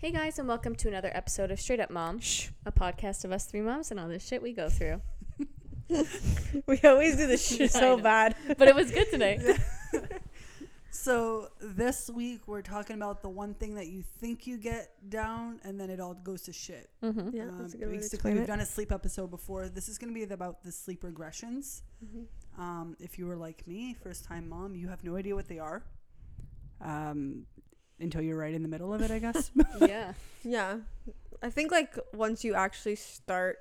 [0.00, 2.20] Hey guys, and welcome to another episode of Straight Up Mom,
[2.64, 5.00] a podcast of us three moms and all the shit we go through.
[6.68, 8.02] We always do this shit I so know.
[8.02, 8.36] bad.
[8.58, 9.56] But it was good today.
[10.92, 15.58] So this week we're talking about the one thing that you think you get down,
[15.64, 16.90] and then it all goes to shit.
[17.02, 17.30] Mm-hmm.
[17.34, 18.46] Yeah, Um, that's a good way to basically, explain we've it.
[18.46, 19.68] done a sleep episode before.
[19.68, 21.82] This is going to be about the sleep regressions.
[22.04, 22.60] Mm-hmm.
[22.60, 25.58] Um, if you were like me, first time mom, you have no idea what they
[25.58, 25.82] are.
[26.80, 27.46] Um,
[28.00, 29.50] until you're right in the middle of it, I guess.
[29.80, 30.12] Yeah.
[30.42, 30.78] Yeah.
[31.42, 33.58] I think like once you actually start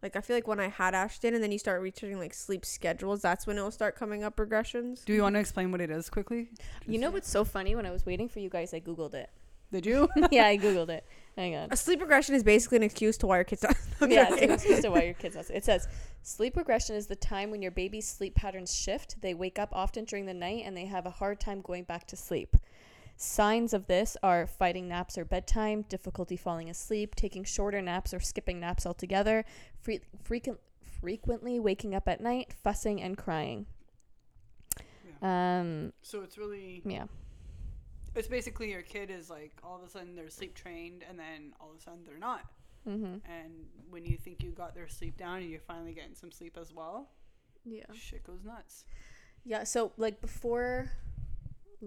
[0.00, 2.64] like I feel like when I had Ashton and then you start researching like sleep
[2.64, 5.04] schedules, that's when it will start coming up regressions.
[5.04, 6.50] Do you want to explain what it is quickly?
[6.86, 7.74] You know what's so funny?
[7.74, 9.30] When I was waiting for you guys, I Googled it.
[9.72, 10.08] Did you?
[10.30, 11.04] yeah, I Googled it.
[11.36, 11.68] Hang on.
[11.72, 13.76] A sleep regression is basically an excuse to why your kids not
[14.08, 15.88] yeah, it's an excuse to why your kids not It says
[16.22, 19.20] sleep regression is the time when your baby's sleep patterns shift.
[19.20, 22.06] They wake up often during the night and they have a hard time going back
[22.08, 22.56] to sleep.
[23.16, 28.20] Signs of this are fighting naps or bedtime, difficulty falling asleep, taking shorter naps or
[28.20, 29.44] skipping naps altogether,
[29.80, 30.58] fre- frequent,
[31.00, 33.66] frequently waking up at night, fussing and crying.
[35.22, 37.04] Um, So it's really yeah.
[38.14, 41.52] it's basically your kid is like all of a sudden they're sleep trained, and then
[41.60, 42.44] all of a sudden they're not.
[42.86, 43.18] Mm-hmm.
[43.32, 43.52] And
[43.90, 46.72] when you think you got their sleep down, and you're finally getting some sleep as
[46.74, 47.08] well,
[47.64, 47.84] Yeah.
[47.94, 48.84] shit goes nuts.
[49.44, 50.90] Yeah, so like before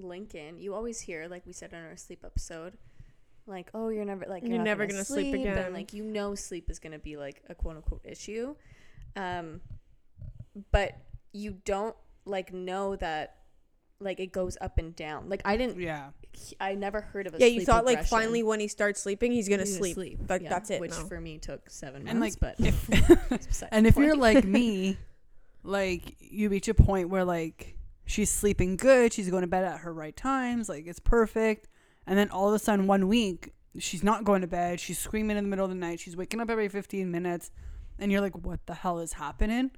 [0.03, 2.77] Lincoln, you always hear, like we said in our sleep episode,
[3.45, 5.57] like, oh, you're never like You're not never gonna sleep again.
[5.57, 8.55] and like you know sleep is gonna be like a quote unquote issue,
[9.15, 9.61] um,
[10.71, 10.97] but
[11.33, 11.95] you don't
[12.25, 13.35] like know that
[13.99, 15.29] like it goes up and down.
[15.29, 16.09] Like I didn't, Yeah.
[16.59, 19.31] I never heard of a Yeah, you sleep thought like finally when he starts sleeping
[19.31, 20.19] he's gonna He's sleep.
[20.29, 21.05] Like, yeah, that's it, Which no.
[21.07, 24.97] for me took seven And, months, like, but if- And if you're like me,
[25.63, 27.76] like you reach a point where like
[28.07, 31.67] she's sleeping good, she's going to bed at her right times, like it's perfect,
[32.07, 35.37] and then all of a sudden one week she's not going to bed, she's screaming
[35.37, 37.51] in the middle of the night, she's waking up every 15 minutes,
[37.99, 39.71] and you're like, what the hell is happening?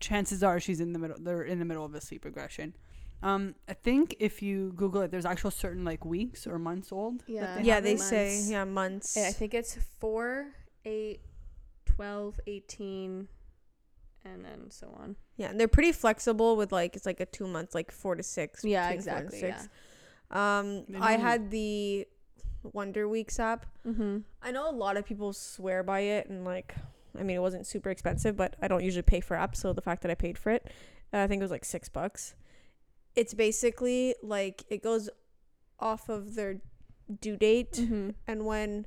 [0.00, 1.16] Chances are she's in the middle.
[1.20, 2.74] They're in the middle of a sleep regression.
[3.22, 7.22] Um, I think if you Google it, there's actual certain like weeks or months old.
[7.26, 7.56] Yeah.
[7.56, 8.00] they yeah, they it.
[8.00, 9.16] say yeah, months.
[9.16, 10.48] Yeah, I think it's 4,
[10.84, 11.20] 8,
[11.86, 13.28] 12, 18,
[14.24, 15.16] and then so on.
[15.36, 18.22] Yeah, and they're pretty flexible with like it's like a two month, like four to
[18.22, 18.64] six.
[18.64, 19.48] Yeah, between four and exactly.
[19.48, 19.58] Yeah.
[19.58, 19.68] six.
[20.30, 22.06] Um, They I had the
[22.72, 23.66] Wonder Weeks app.
[23.86, 24.18] Mm-hmm.
[24.42, 26.74] I know a lot of people swear by it, and like,
[27.18, 29.82] I mean, it wasn't super expensive, but I don't usually pay for apps, so the
[29.82, 30.66] fact that I paid for it,
[31.12, 32.34] uh, I think it was like six bucks.
[33.14, 35.08] It's basically like it goes
[35.78, 36.60] off of their
[37.20, 38.10] due date Mm-hmm.
[38.26, 38.86] and when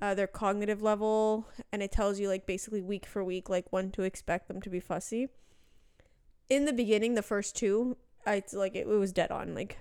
[0.00, 3.90] uh, their cognitive level, and it tells you like basically week for week, like when
[3.92, 5.28] to expect them to be fussy.
[6.48, 7.96] In the beginning, the first two,
[8.26, 9.54] I like it, it was dead on.
[9.54, 9.78] Like,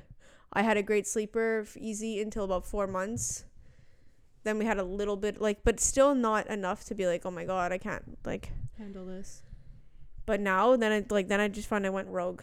[0.54, 3.46] I had a great sleeper, easy until about four months.
[4.44, 7.32] Then we had a little bit like, but still not enough to be like, oh
[7.32, 8.52] my god, I can't like.
[8.78, 9.44] Handle this.
[10.26, 12.42] But now, then I like then I just found I went rogue.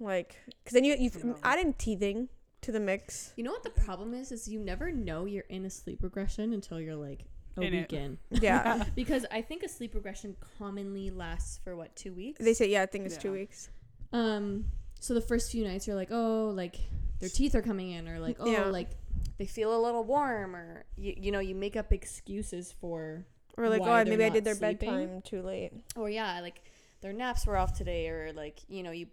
[0.00, 1.34] Like, cause then you you Yeah.
[1.42, 2.28] add in teething
[2.62, 3.32] to the mix.
[3.36, 4.32] You know what the problem is?
[4.32, 7.24] Is you never know you're in a sleep regression until you're like
[7.56, 7.80] a In it.
[7.90, 8.18] week in.
[8.30, 12.42] Yeah, Because I think a sleep regression commonly lasts for what two weeks.
[12.42, 13.68] they say yeah, I think it's two weeks.
[14.12, 14.66] Um.
[15.00, 16.76] So the first few nights you're like, oh, like
[17.18, 18.64] their teeth are coming in, or like, oh, Yeah.
[18.66, 18.90] like
[19.38, 23.24] they feel a little warm, or you, you know, you make up excuses for,
[23.56, 24.90] Or like, why oh, maybe I did their sleeping.
[24.90, 25.72] bedtime too late.
[25.96, 26.62] or yeah, like
[27.00, 29.06] their naps were off today, or like you know, you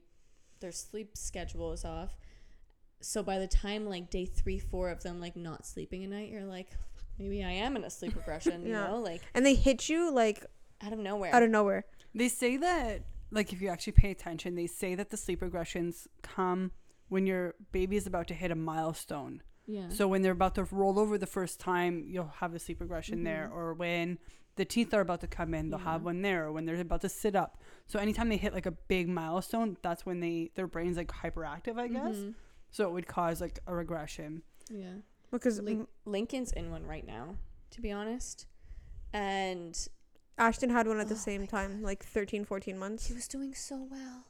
[0.60, 2.16] their sleep schedule is off.
[3.02, 6.30] So by the time like day three, four of them like not sleeping at night,
[6.30, 6.72] you're like,
[7.18, 8.66] maybe I am in a sleep regression.
[8.66, 10.46] You know, like And they hit you like
[10.82, 11.34] out of nowhere.
[11.34, 11.86] out of nowhere.
[12.16, 13.02] They say that,
[13.32, 16.72] like, if you actually pay attention, they say that the sleep regressions come
[17.10, 19.44] when your baby is about to hit a milestone.
[19.68, 19.90] yeah.
[19.90, 23.24] So when they're about to roll over the first time, you'll have a sleep regression
[23.24, 23.56] there, Mhm.
[23.56, 24.18] or when
[24.56, 27.02] the teeth are about to come in, they'll have one there, or when they're about
[27.02, 27.62] to sit up.
[27.86, 31.78] So anytime they hit like a big milestone, that's when they their brain's like hyperactive,
[31.78, 32.16] I guess.
[32.16, 32.34] Mhm.
[32.72, 34.44] So it would cause like a regression.
[34.70, 34.94] Yeah.
[35.32, 37.36] Because Lin- Lincoln's in one right now,
[37.72, 38.46] to be honest.
[39.14, 39.78] And
[40.38, 43.08] Ashton had one at the Oh same my time, like 13, 14 months.
[43.08, 44.26] he was doing so well.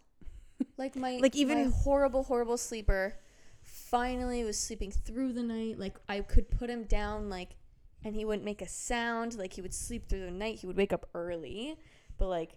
[0.77, 3.15] Like my Like, like even- even horrible, horrible sleeper
[3.63, 5.77] finally was sleeping through the night.
[5.79, 7.55] Like I could put him down like
[8.03, 9.37] and he wouldn't make a sound.
[9.37, 10.59] Like he would sleep through the night.
[10.59, 11.77] He would wake up early.
[12.17, 12.51] But like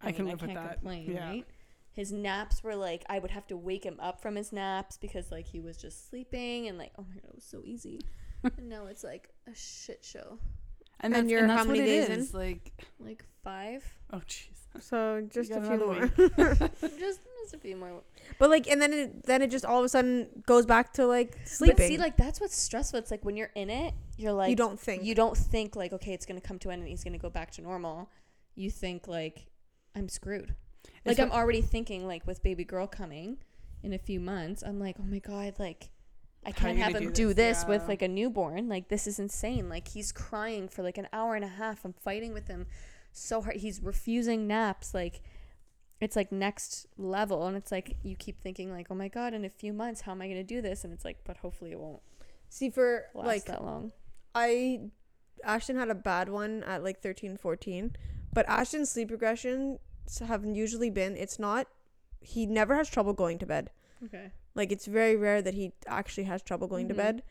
[0.00, 0.74] I can mean, live with can't that.
[0.78, 1.28] complain, Yeah.
[1.28, 1.46] right?
[1.96, 5.32] His naps were like I would have to wake him up from his naps because
[5.32, 8.00] like he was just sleeping and like oh my god, it was so easy.
[8.44, 10.38] and now it's like a shit show.
[11.00, 12.38] And, And that's, you're and how many what it days in?
[12.38, 13.82] Like, Like five.
[14.12, 14.48] oh jeez.
[14.80, 16.06] So just a few more.
[16.98, 18.02] just Just a few more.
[18.38, 21.06] But like, and then it then it just all of a sudden goes back to
[21.06, 21.76] like sleeping.
[21.76, 22.98] But see, like that's what's stressful.
[22.98, 25.02] It's like when you're in it, you're like you don't think.
[25.02, 27.30] you don't think like okay, it's gonna come to an end and he's gonna go
[27.30, 28.10] back to normal.
[28.54, 29.46] You think like
[29.94, 30.54] I'm screwed.
[31.04, 33.38] Like It's I'm already thinking like with baby girl coming
[33.82, 34.62] in a few months.
[34.62, 35.90] I'm like, oh my god, like
[36.44, 37.60] I can't have him do do this?
[37.60, 38.68] this with like a newborn.
[38.68, 39.68] Like this is insane.
[39.68, 41.84] Like he's crying for like an hour and a half.
[41.84, 42.66] I'm fighting with him
[43.12, 43.56] so hard.
[43.56, 44.94] He's refusing naps.
[44.94, 45.22] Like
[46.00, 49.46] it's like next level and it's like you keep thinking like oh my god in
[49.46, 51.72] a few months how am i going to do this and it's like but hopefully
[51.72, 52.02] it won't
[52.50, 53.90] see for last like that long
[54.36, 54.90] I
[55.42, 57.96] Ashton had a bad one at like 13, 14.
[58.34, 59.78] But Ashton's sleep regressions
[60.26, 61.66] have usually been it's not
[62.20, 63.70] he never has trouble going to bed.
[64.04, 66.90] okay Like it's very rare that he actually has trouble going Mhm.
[66.90, 67.22] to bed.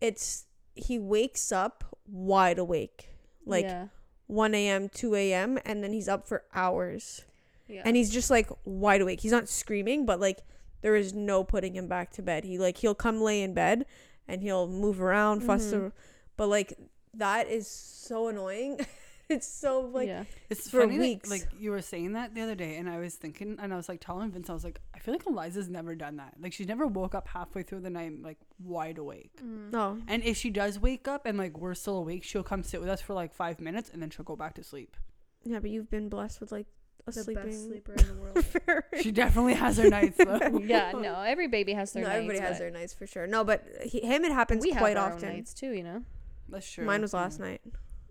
[0.00, 3.10] It's he wakes up wide awake.
[3.44, 3.88] Like yeah
[4.28, 7.22] 1 a.m., 2 a.m., and then he's up for hours.
[7.68, 9.20] yeah And he's just like wide awake.
[9.20, 10.40] He's not screaming, but like
[10.80, 12.44] there is no putting him back to bed.
[12.44, 13.84] He like he'll come lay in bed
[14.26, 15.82] and he'll move around, fuss, Mhm.
[15.84, 15.92] ar-
[16.38, 16.78] but like
[17.14, 18.80] that is so annoying.
[19.28, 21.28] it's so like yeah It's for funny weeks.
[21.28, 23.76] That, like you were saying that the other day, and I was thinking, and I
[23.76, 26.34] was like telling Vince, I was like, I feel like Eliza's never done that.
[26.40, 29.32] Like she never woke up halfway through the night like wide awake.
[29.42, 29.98] no.
[30.08, 32.88] And if she does wake up and like we're still awake, she'll come sit with
[32.88, 34.96] us for like five minutes, and then she'll go back to sleep.
[35.44, 36.66] Yeah, but you've been blessed with like
[37.06, 37.44] a the sleeping.
[37.46, 40.58] best sleeper in the world She definitely has her nights though.
[40.64, 43.26] yeah no every baby has their no, nights everybody has but their nights for sure.
[43.26, 45.28] No, but he, him it happens we have quite our often.
[45.28, 46.02] own nights too you know
[46.48, 46.84] That's true.
[46.84, 47.46] Mine was last Yeah.
[47.46, 47.60] night.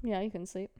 [0.03, 0.71] yeah you can sleep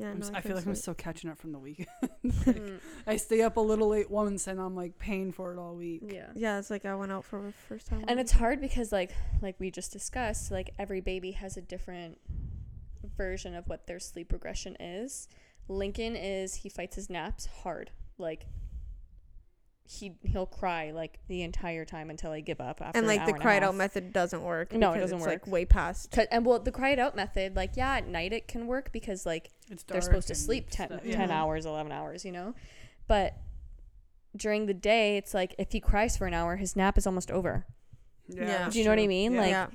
[0.00, 1.58] Yeah, I'm no, s- I, I feel like couldn't I'm still catching up from the
[1.58, 1.86] week.
[2.24, 5.74] Mm, I stay up a little late once, and I'm like paying for it all
[5.74, 6.02] week.
[6.08, 8.04] yeah Yeah, it's like I went out for the first time.
[8.08, 9.12] and it's hard because like
[9.42, 12.18] like we just discussed like every baby has a different
[13.16, 15.28] version of what their sleep regression is
[15.68, 18.46] lincoln is he fights his naps hard like
[19.84, 23.18] he he'll cry like the entire time until I give up after and an like
[23.20, 24.72] the hour and a cried out method doesn't work.
[24.72, 25.42] No, it doesn't it's, work.
[25.46, 26.16] Like way past.
[26.30, 29.26] and well the cry it out method like yeah at night it can work because
[29.26, 31.02] like It's they're supposed to sleep 10, stuff.
[31.04, 32.54] 10 hours 11 hours you know
[33.06, 33.34] but
[34.36, 37.30] during the day it's like if he cries for an hour his nap is almost
[37.30, 37.66] over
[38.28, 38.44] Yeah.
[38.46, 39.32] that's Do you know what I mean?
[39.34, 39.40] Yeah.
[39.40, 39.66] Like, yeah,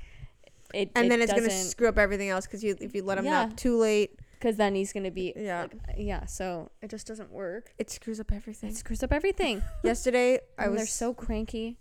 [0.74, 3.18] it and it then it's gonna screw up everything else because you if you let
[3.18, 3.46] him Yeah.
[3.46, 5.64] nap too late, because then he's gonna be Yeah.
[5.64, 8.70] like, yeah so it just doesn't work it screws up everything.
[8.70, 11.78] it screws up everything yesterday I was they're so cranky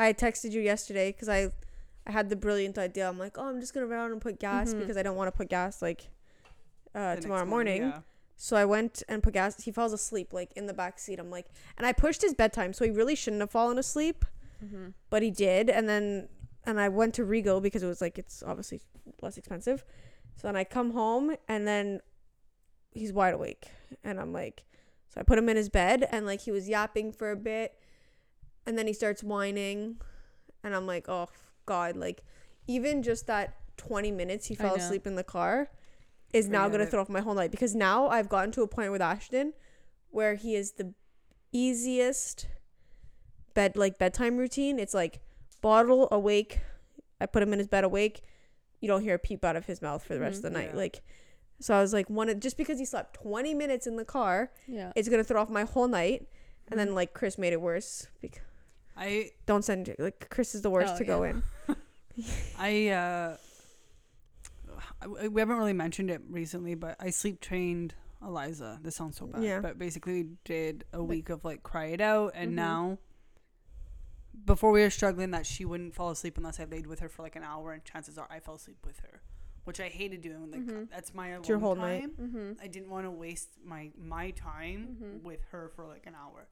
[0.00, 1.52] I texted you yesterday because I
[2.06, 3.06] I had the brilliant idea.
[3.06, 4.78] I'm like, oh, I'm just gonna run out and put gas Mhm.
[4.80, 6.08] because I don't want to put gas like The
[6.98, 7.82] uh, tomorrow morning.
[7.82, 8.00] yeah.
[8.36, 9.62] So I went and put gas.
[9.62, 11.18] He falls asleep like in the back seat.
[11.18, 11.46] I'm like,
[11.76, 14.24] and I pushed his bedtime, so he really shouldn't have fallen asleep,
[14.64, 14.88] mm-hmm.
[15.10, 15.68] but he did.
[15.68, 16.28] And then
[16.64, 18.80] and I went to Rego because it was like it's obviously
[19.22, 19.84] less expensive.
[20.36, 22.00] So then I come home and then
[22.92, 23.66] he's wide awake,
[24.04, 24.64] and I'm like,
[25.08, 27.74] so I put him in his bed and like he was yapping for a bit,
[28.66, 29.96] and then he starts whining,
[30.62, 31.28] and I'm like, oh
[31.66, 32.22] god, like
[32.68, 35.70] even just that 20 minutes he fell asleep in the car
[36.32, 38.92] is now gonna throw off my whole night because now I've gotten to a point
[38.92, 39.54] with Ashton
[40.10, 40.94] where he is the
[41.52, 42.46] easiest
[43.54, 44.78] bed like bedtime routine.
[44.78, 45.20] It's like
[45.60, 46.60] bottle awake.
[47.20, 48.22] I put him in his bed awake.
[48.80, 50.70] You don't hear a peep out of his mouth for the rest of the night.
[50.72, 50.78] Yeah.
[50.78, 51.02] Like
[51.60, 54.92] so I was like one just because he slept 20 minutes in the car, yeah
[54.94, 56.28] it's going to throw off my whole night.
[56.70, 58.06] And then like Chris made it worse.
[58.20, 58.42] Because
[58.96, 61.42] I don't send like Chris is the worst Oh, to go in.
[62.58, 63.36] I uh
[65.06, 68.80] we haven't really mentioned it recently, but I sleep trained Eliza.
[68.82, 69.60] This sounds so bad, Yeah.
[69.60, 72.54] but basically we did a week of like cry it out, and Mhm.
[72.56, 72.98] now
[74.44, 77.22] before we were struggling that she wouldn't fall asleep unless I laid with her for
[77.22, 79.20] like an hour, and chances are I fell asleep with her,
[79.64, 80.50] which I hated doing.
[80.50, 80.90] Like Mhm.
[80.90, 82.16] that's my alone your whole night.
[82.16, 82.28] time.
[82.28, 82.52] mm-hmm.
[82.60, 85.22] I didn't want to waste my my time Mhm.
[85.22, 86.48] with her for like an hour.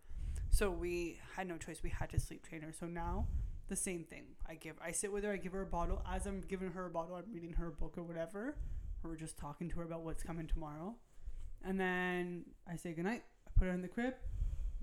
[0.51, 1.83] So we had no choice.
[1.83, 2.73] We had to sleep train her.
[2.73, 3.27] So now
[3.69, 4.25] the same thing.
[4.49, 6.03] I give I sit with her, I give her a bottle.
[6.11, 8.57] As I'm giving her a bottle, I'm reading her a book or whatever.
[9.05, 10.95] Or we're just talking to her about what's coming tomorrow.
[11.65, 13.23] And then I say goodnight.
[13.47, 14.15] I put her in the crib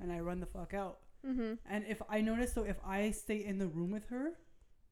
[0.02, 1.00] and I run the fuck out.
[1.26, 1.54] Mm-hmm.
[1.70, 4.32] And if I notice so if I stay in the room with her,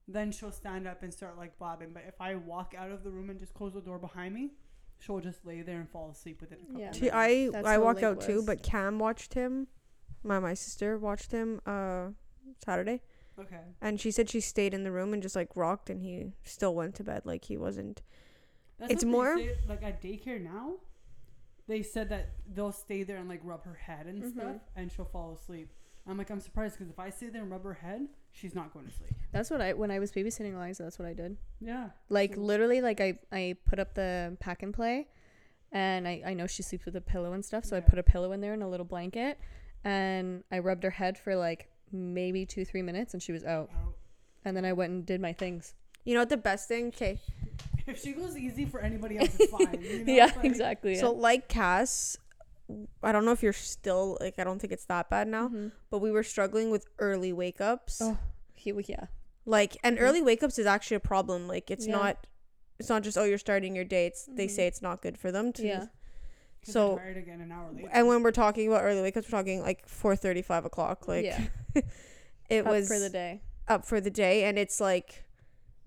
[0.08, 1.90] then she'll stand up and start like bobbing.
[1.92, 4.52] But if I walk out of the room and just close the door behind me,
[4.98, 6.88] she'll just lay there and fall asleep within a couple Yeah.
[6.90, 7.14] of minutes.
[7.14, 9.68] I That's I how walked Link out too, but Cam watched him.
[10.24, 12.08] My my sister watched him uh
[12.64, 13.02] Saturday,
[13.38, 13.60] Okay.
[13.80, 16.74] and she said she stayed in the room and just like rocked, and he still
[16.74, 18.02] went to bed like he wasn't.
[18.78, 20.74] That's It's more- say, like at daycare now.
[21.68, 24.32] They said that they'll stay there and like rub her head and Mhm.
[24.32, 25.70] stuff, and she'll fall asleep.
[26.06, 28.72] I'm like, I'm surprised because if I stay there and rub her head, she's not
[28.74, 29.12] going to sleep.
[29.30, 30.82] That's what I when I was babysitting Eliza.
[30.82, 31.36] That's what I did.
[31.60, 31.90] Yeah.
[32.08, 35.08] Like So- literally, like I I put up the pack and play,
[35.70, 38.02] and I I know she sleeps with a pillow and stuff, so I put a
[38.02, 39.38] pillow in there and a little blanket,
[39.84, 43.70] and I rubbed her head for like maybe two, three minutes, and she was out.
[44.44, 45.74] And then I went and did my things.
[46.04, 46.88] You know what the best thing?
[46.88, 47.18] Okay,
[47.86, 49.80] If she goes easy for anybody else, it's fine.
[49.82, 50.12] You know?
[50.12, 50.96] yeah, Like, exactly.
[50.96, 52.16] so like Cass,
[53.02, 55.72] I don't know if you're still like I don't think it's that bad now, Mhm.
[55.90, 58.00] but we were struggling with early wake ups.
[58.02, 58.18] Oh,
[58.54, 59.06] he, yeah.
[59.44, 60.00] Like and Mhm.
[60.02, 61.46] early wake ups is actually a problem.
[61.48, 61.92] Like it's Yeah.
[61.92, 62.26] not
[62.78, 64.06] it's not just oh you're starting your day.
[64.06, 65.86] It's they say it's not good for them to Yeah.
[66.64, 67.88] So- tired again an hour later.
[67.92, 71.08] and when we're talking about early wake ups, we're talking like four thirty, five o'clock.
[71.08, 71.40] Like yeah.
[72.48, 73.40] it Up was for the day.
[73.68, 75.24] up for the day, and it's like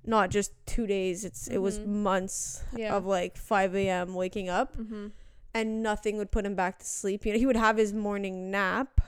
[0.03, 1.24] not just two days.
[1.25, 1.88] It's it was Mhm.
[1.88, 2.96] months Yeah.
[2.96, 4.13] of like 5 a.m.
[4.13, 5.08] waking up, mm-hmm.
[5.53, 7.25] and nothing would put him back to sleep.
[7.25, 9.01] You know, he would have his morning nap,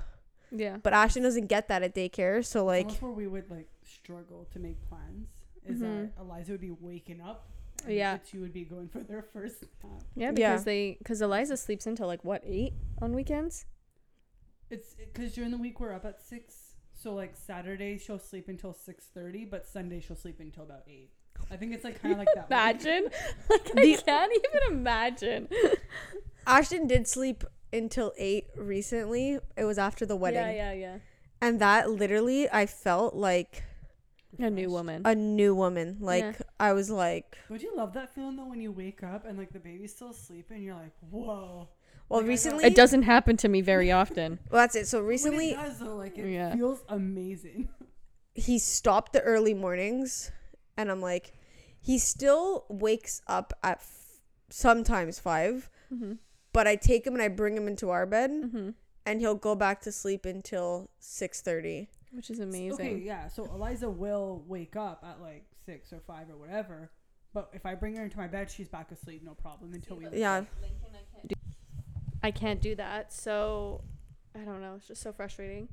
[0.52, 0.78] Yeah.
[0.82, 2.44] but Ashton doesn't get that at daycare.
[2.46, 5.28] So like almost where we would like struggle to make plans
[5.66, 6.12] is Mhm.
[6.16, 7.48] that Eliza would be waking up.
[7.86, 8.18] And Yeah.
[8.18, 10.04] the two would be going for their first nap.
[10.16, 10.32] Yeah, Yeah.
[10.32, 13.66] because they because Eliza sleeps until like what eight on weekends.
[14.70, 18.74] It's because during the week we're up at six, so like Saturday she'll sleep until
[18.74, 21.12] six thirty, but Sunday she'll sleep until about eight.
[21.52, 22.48] I think it's like kind of like that.
[22.48, 23.04] Imagine,
[23.50, 25.48] like I The- can't even imagine.
[26.48, 29.40] Ashton did sleep until eight recently.
[29.56, 30.98] It was after the wedding, Yeah, yeah, yeah.
[31.42, 33.64] and that literally I felt like
[34.40, 35.02] A new woman.
[35.06, 35.98] a new woman.
[36.00, 36.34] Like Yeah.
[36.60, 39.52] I was like, Would you love that feeling though when you wake up and like
[39.54, 40.64] the baby's still sleeping?
[40.64, 41.68] You're like, whoa.
[42.10, 44.40] well, Like, I got- recently it doesn't happen to me very often.
[44.52, 44.88] Well, that's it.
[44.88, 46.54] So When recently it does though, like it Yeah.
[46.56, 47.70] feels amazing.
[48.36, 50.32] he stopped the early mornings,
[50.78, 51.34] and I'm like,
[51.80, 54.20] he still wakes up at f-
[54.50, 56.14] sometimes five, mm-hmm.
[56.54, 58.70] but I take him and I bring him into our bed, Mm-hmm.
[59.06, 61.90] and he'll go back to sleep until six thirty.
[62.18, 62.74] Which is amazing.
[62.74, 63.28] Okay, yeah.
[63.28, 66.90] So Eliza will wake up at like six or five or whatever.
[67.32, 70.06] But if I bring her into my bed, she's back asleep, no problem until we.
[70.08, 70.18] leave.
[70.18, 70.46] Yeah,
[72.24, 73.14] I can't do that.
[73.14, 73.84] So
[74.36, 74.74] I don't know.
[74.78, 75.70] It's just so frustrating.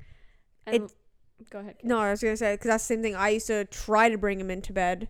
[0.67, 1.79] And It- go ahead.
[1.79, 1.85] Kate.
[1.87, 3.15] no, I was gonna say because that's the same thing.
[3.15, 5.09] I used to try to bring him into bed,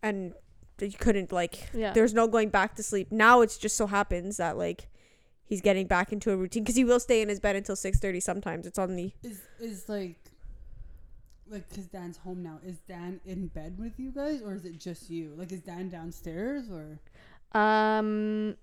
[0.00, 0.32] and
[0.80, 1.70] you couldn't like.
[1.74, 1.92] Yeah.
[1.92, 3.10] There's no going back to sleep.
[3.10, 4.88] Now it's just so happens that like.
[5.44, 7.98] He's getting back into a routine because he will stay in his bed until six
[7.98, 8.20] thirty.
[8.20, 10.16] Sometimes it's on the Is is like.
[11.52, 12.58] Like, cause Dan's home now.
[12.66, 15.34] Is Dan in bed with you guys, or is it just you?
[15.36, 16.98] Like, is Dan downstairs, or
[17.58, 18.56] Um,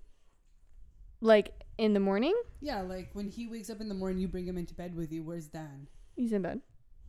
[1.20, 2.80] like in the morning, yeah?
[2.80, 5.22] Like when he wakes up in the morning, you bring him into bed with you.
[5.22, 5.86] Where's Dan?
[6.16, 6.60] he's in bed.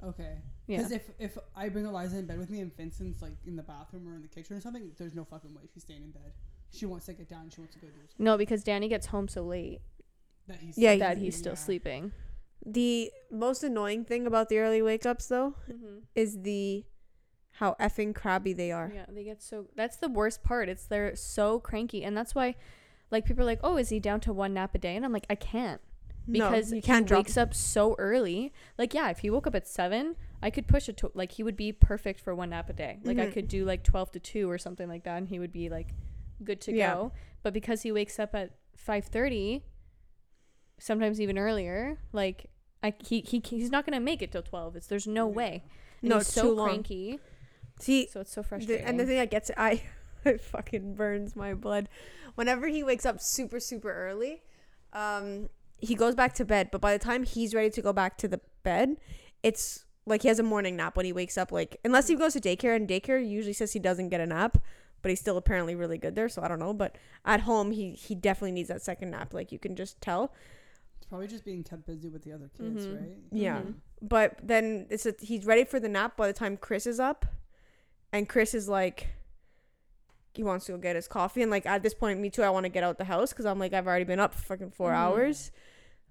[0.03, 0.37] Okay.
[0.67, 0.77] Yeah.
[0.77, 3.63] Because if if I bring Eliza in bed with me and Vincent's like in the
[3.63, 6.33] bathroom or in the kitchen or something, there's no fucking way she's staying in bed.
[6.71, 7.49] She wants to get down.
[7.53, 8.23] She wants to go do something.
[8.23, 9.81] No, because Danny gets home so late
[10.47, 11.57] That he's Yeah, that sleeping, he's still yeah.
[11.57, 12.11] sleeping.
[12.65, 15.99] The most annoying thing about the early wake ups though Mm-hmm.
[16.15, 16.85] is the
[17.53, 18.91] how effing crabby they are.
[18.93, 19.67] Yeah, they get so.
[19.75, 20.69] That's the worst part.
[20.69, 22.55] It's they're so cranky, and that's why,
[23.11, 25.11] like, people are like, "Oh, is he down to one nap a day?" And I'm
[25.11, 25.81] like, I can't
[26.29, 28.53] because no, you can't he wakes up so early.
[28.77, 31.43] Like, yeah, if he woke up at seven, I could push it to like he
[31.43, 32.99] would be perfect for one nap a day.
[33.03, 33.33] Like, I Mhm.
[33.33, 35.93] could do like twelve to two or something like that, and he would be like
[36.43, 36.93] good to Yeah.
[36.93, 37.11] go.
[37.43, 39.65] But because he wakes up at five thirty,
[40.79, 42.45] sometimes even earlier, like.
[42.83, 44.75] I, he, he he's not gonna make it till twelve.
[44.75, 45.63] It's there's no way.
[46.01, 46.67] And No, it's so too long.
[46.69, 47.19] cranky.
[47.79, 48.85] See, So it's so the, frustrating.
[48.85, 49.83] and the thing that gets I
[50.25, 51.89] it fucking burns my blood.
[52.35, 54.41] Whenever he wakes up super super early,
[54.93, 56.69] um, he goes back to bed.
[56.71, 58.97] But by the time he's ready to go back to the bed,
[59.43, 61.51] it's like he has a morning nap when he wakes up.
[61.51, 64.57] Like unless he goes to daycare, and daycare usually says he doesn't get a nap,
[65.01, 66.29] but he's still apparently really good there.
[66.29, 66.73] So I don't know.
[66.73, 69.33] But at home, he he definitely needs that second nap.
[69.33, 70.33] Like you can just tell.
[71.01, 72.99] It's probably just being kept busy with the other kids, Mhm.
[73.01, 73.17] right?
[73.31, 73.61] Yeah.
[73.61, 73.73] Mhm.
[74.03, 77.25] But then it's a, he's ready for the nap by the time Chris is up,
[78.13, 79.07] and Chris is like,
[80.35, 82.43] he wants to go get his coffee, and like at this point, me too.
[82.43, 84.43] I want to get out the house because I'm like I've already been up for
[84.43, 84.95] fucking 4 Mhm.
[84.95, 85.51] hours.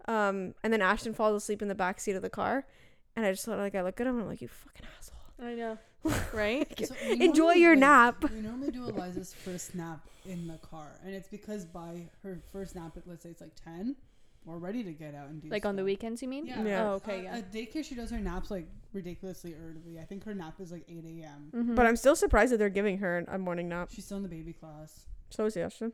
[0.06, 2.66] Um, and then Ashton falls asleep in the back seat of the car,
[3.14, 4.86] and I just sort of like I look at him and I'm like, you fucking
[4.98, 5.18] asshole.
[5.38, 5.78] I know,
[6.34, 6.66] right?
[6.86, 8.30] So Enjoy normally, your like, nap.
[8.30, 12.74] We normally do Eliza's first nap in the car, and it's because by her first
[12.74, 13.96] nap at let's say it's like ten,
[14.44, 16.46] we're ready to get out and do Like on the weekends, you mean?
[16.46, 16.62] Yeah.
[16.62, 16.90] Yeah.
[16.90, 17.36] Oh, okay, Uh, yeah.
[17.38, 19.98] At daycare, she does her naps like ridiculously early.
[20.00, 21.50] I think her nap is like eight a.m.
[21.54, 21.76] Mhm.
[21.76, 23.90] But I'm still surprised that they're giving her a morning nap.
[23.92, 25.06] She's still in the baby class.
[25.30, 25.92] So is Ashton.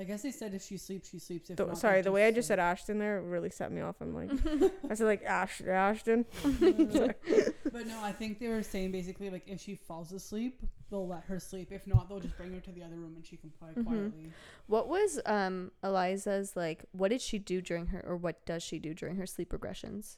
[0.00, 1.50] I guess they said if she sleeps, she sleeps.
[1.50, 3.96] If The- not, sorry, the way I just said Ashton there really set me off.
[4.00, 4.30] I'm like,
[4.90, 6.24] I said like Ash Ashton.
[6.42, 11.24] but no, I think they were saying basically like if she falls asleep, they'll let
[11.24, 11.70] her sleep.
[11.72, 13.84] If not, they'll just bring her to the other room and she can play Mhm.
[13.86, 14.32] quietly.
[14.66, 16.84] What was um Eliza's like?
[16.92, 20.16] What did she do during her, or what does she do during her sleep regressions?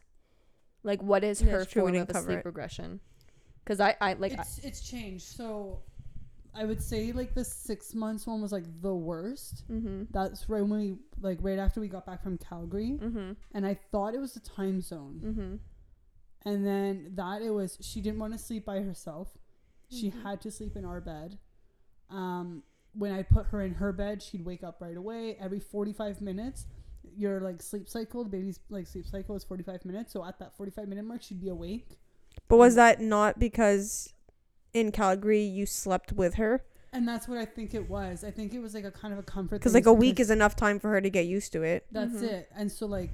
[0.84, 2.44] Like, what is Yeah, her it's true, we form of a sleep it.
[2.44, 3.00] regression?
[3.64, 5.24] Because I, I like, I, it's it's changed.
[5.24, 5.82] So
[6.54, 9.64] I would say like the six months one was like the worst.
[9.70, 10.04] Mm-hmm.
[10.10, 13.32] That's right when we like right after we got back from Calgary, Mm-hmm.
[13.54, 15.54] and I thought it was the time zone, Mm-hmm.
[16.50, 19.28] and then that it was she didn't want to sleep by herself.
[19.88, 20.22] She Mhm.
[20.22, 21.38] had to sleep in our bed.
[22.10, 22.62] Um,
[22.94, 25.36] when I put her in her bed, she'd wake up right away.
[25.40, 26.66] Every forty five minutes,
[27.16, 30.12] your like sleep cycle, the baby's like sleep cycle is forty five minutes.
[30.12, 31.98] So at that forty five minute mark, she'd be awake.
[32.48, 34.12] But was that not because
[34.72, 36.64] in Calgary you slept with her?
[36.92, 38.22] And that's what I think it was.
[38.22, 39.56] I think it was like a kind of a comfort.
[39.56, 41.86] Because like a week is enough time for her to get used to it.
[41.90, 42.22] That's Mhm.
[42.22, 42.50] it.
[42.54, 43.10] And so like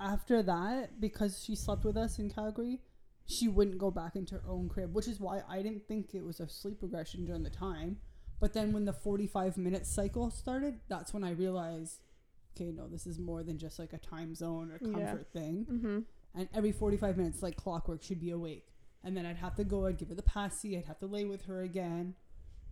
[0.00, 2.80] after that, because she slept with us in Calgary,
[3.26, 6.24] she wouldn't go back into her own crib, which is why I didn't think it
[6.24, 7.98] was a sleep regression during the time.
[8.40, 12.00] But then when the 45 minute cycle started, that's when I realized,
[12.54, 14.92] okay, no, this is more than just like a time zone or Yeah.
[14.92, 15.66] comfort thing.
[15.68, 15.98] Mm-hmm.
[16.34, 18.66] And every 45 minutes, like clockwork, she'd be awake.
[19.04, 21.24] And then I'd have to go, I'd give her the passy, I'd have to lay
[21.24, 22.14] with her again.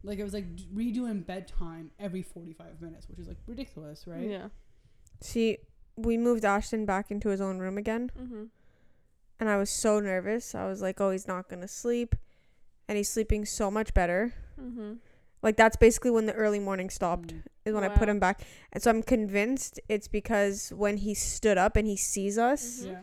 [0.03, 4.29] Like it was like redoing bedtime every 45 minutes, which is like ridiculous, right?
[4.29, 4.49] Yeah.
[5.21, 5.59] See,
[5.97, 8.45] we moved Ashton back into his own room again, Mm-hmm.
[9.41, 10.55] and I was so nervous.
[10.55, 12.15] I was like, "Oh, he's not gonna sleep,"
[12.89, 14.35] and he's sleeping so much better.
[14.61, 14.95] Mm-hmm.
[15.43, 17.29] Like that's basically when the early morning stopped.
[17.35, 17.43] Mm.
[17.65, 18.43] Is when I put him back,
[18.73, 22.87] and so I'm convinced it's because when he stood up and he sees us, Mhm.
[22.87, 23.01] Yeah.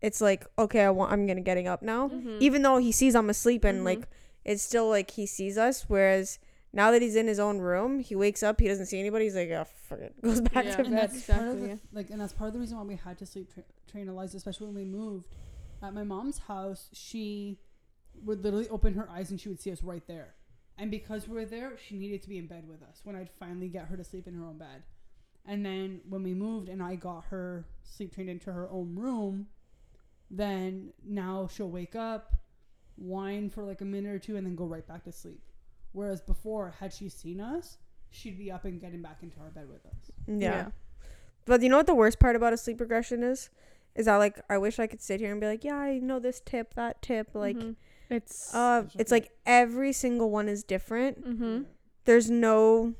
[0.00, 2.08] It's like, okay, I want, I'm gonna getting up now.
[2.08, 2.40] Mhm.
[2.40, 3.84] Even though he sees I'm asleep and Mhm.
[3.84, 4.08] like
[4.44, 5.88] it's still like he sees us.
[5.88, 6.38] Whereas
[6.72, 9.24] now that he's in his own room, he wakes up, he doesn't see anybody.
[9.24, 10.76] He's like, oh, fuck it, goes back Yeah.
[10.76, 11.10] to and bed.
[11.10, 13.18] that's part of Exactly, the, like and that's part of the reason why we had
[13.18, 15.26] to sleep tra- train Eliza, especially when we moved.
[15.82, 17.58] At my mom's house, she
[18.24, 20.34] would literally open her eyes and she would see us right there.
[20.78, 23.30] And because we were there, she needed to be in bed with us when I'd
[23.38, 24.82] finally get her to sleep in her own bed.
[25.44, 29.46] And then when we moved and I got her sleep trained into her own room,
[30.30, 32.34] then now she'll wake up,
[32.96, 35.42] whine for like a minute or two, and then go right back to sleep.
[35.92, 37.78] Whereas before, had she seen us,
[38.10, 40.10] she'd be up and getting back into our bed with us.
[40.26, 40.68] Yeah.
[41.44, 43.50] But you know what the worst part about a sleep regression is?
[43.94, 46.18] Is that like I wish I could sit here and be like, yeah, I know
[46.18, 47.34] this tip, that tip.
[47.34, 47.76] Like, Mhm.
[48.10, 51.24] it's uh, it's like every single one is different.
[51.24, 51.62] mm-hmm.
[52.04, 52.94] There's no,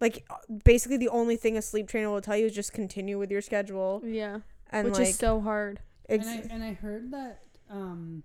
[0.00, 3.18] like, uh, basically the only thing a sleep trainer will tell you is just continue
[3.18, 5.80] with your schedule yeah, and which like is so hard.
[6.08, 8.22] It's and I and I heard that um,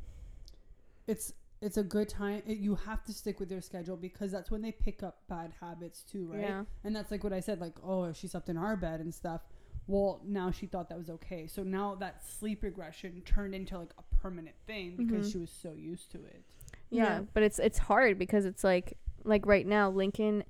[1.07, 2.41] it's it's a good time.
[2.45, 5.53] It, you have to stick with your schedule because that's when they pick up bad
[5.61, 6.41] habits too, right?
[6.41, 9.13] Yeah, And that's like what I said, like oh, she slept in our bed and
[9.13, 9.41] stuff.
[9.87, 11.45] Well, now she thought that was okay.
[11.47, 15.31] So now that sleep regression turned into like a permanent thing because Mhm.
[15.31, 16.43] she was so used to it.
[16.89, 17.21] yeah, Yeah.
[17.33, 20.43] but it's it's hard because it's like like right now Lincoln,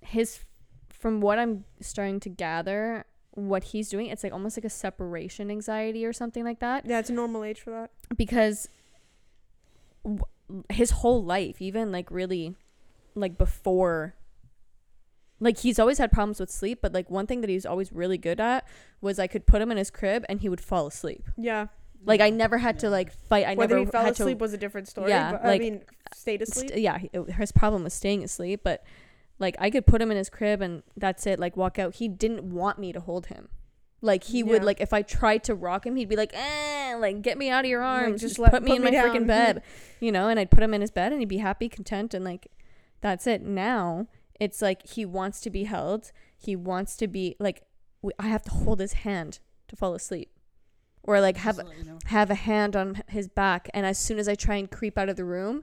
[0.00, 0.40] his
[0.90, 3.04] from what I'm starting to gather,
[3.46, 6.84] what he's doing, it's like almost like a separation anxiety or something like that.
[6.86, 7.90] yeah, it's a normal age for that.
[8.16, 8.68] because
[10.04, 10.20] w-
[10.70, 12.54] his whole life even like really
[13.14, 14.14] like before
[15.40, 17.92] like he's always had problems with sleep but like one thing that he was always
[17.92, 18.66] really good at
[19.00, 21.66] was i could put him in his crib and he would fall asleep Yeah,
[22.06, 24.42] like i never had to like fight i whether never he fell had asleep to
[24.42, 25.10] was a different story.
[25.10, 25.82] Yeah, but, like, I mean,
[26.14, 26.70] stayed asleep.
[26.70, 28.82] st- yeah it- his problem was staying asleep but
[29.38, 31.94] like i could put him in his crib and that's it like walk out.
[31.96, 33.48] He didn't want me to hold him.
[34.00, 34.66] Like he would Yeah.
[34.66, 37.64] like if i tried to rock him he'd be like eh like get me out
[37.64, 38.20] of your Like, arms.
[38.20, 39.62] just just, let- put me put in me my down." freaking bed
[40.00, 42.24] you know and i'd put him in his bed and he'd be happy content and
[42.24, 42.48] like
[43.00, 43.42] that's it.
[43.42, 44.08] Now
[44.40, 46.10] it's like he wants to be held.
[46.36, 47.62] He wants to be like
[48.18, 50.30] I have to hold his hand to fall asleep.
[51.04, 51.98] Or like have Just to let you know.
[52.06, 53.68] have a hand on his back.
[53.72, 55.62] And as soon as i try and creep out of the room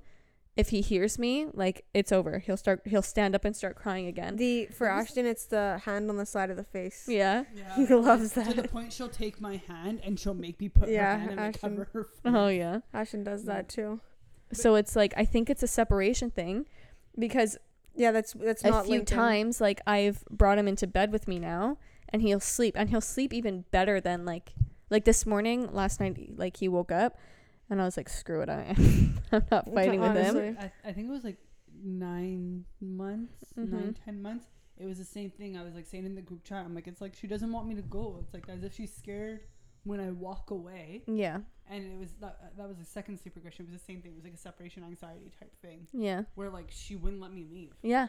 [0.58, 4.08] if he hears me like it's over he'll start he'll stand up and start crying
[4.08, 7.06] again The for Ashton, it's the hand on the side of the face.
[7.10, 8.50] yeah Yeah, He loves that.
[8.56, 11.30] To the point she'll take my hand and she'll make me put Yeah, her hand
[11.32, 12.34] and like, cover her oh, face.
[12.34, 14.00] oh yeah Ashton does that too.
[14.54, 16.66] so it's like i think it's a separation thing
[17.20, 17.58] because
[17.96, 19.18] Yeah, that's that's a not few Lincoln.
[19.18, 21.78] times like i've brought him into bed with me now
[22.10, 24.54] and he'll sleep and he'll sleep even better than like
[24.90, 27.18] like this morning last night like he woke up
[27.70, 29.20] and i was like screw it I am.
[29.32, 30.56] i'm not fighting with him Honestly.
[30.60, 31.38] I, I think it was like
[31.84, 33.70] nine months, Mhm.
[33.72, 34.46] nine ten months.
[34.78, 35.58] It was the same thing.
[35.58, 36.66] I was like saying in the group chat.
[36.66, 38.18] I'm like, it's like she doesn't want me to go.
[38.22, 39.42] It's like as if she's scared
[39.84, 41.04] when I walk away.
[41.08, 43.66] yeah And it was that that was the second sleep regression.
[43.66, 44.12] It was the same thing.
[44.14, 47.46] It was like a separation anxiety type thing yeah where like she wouldn't let me
[47.52, 47.74] leave.
[47.84, 48.08] yeah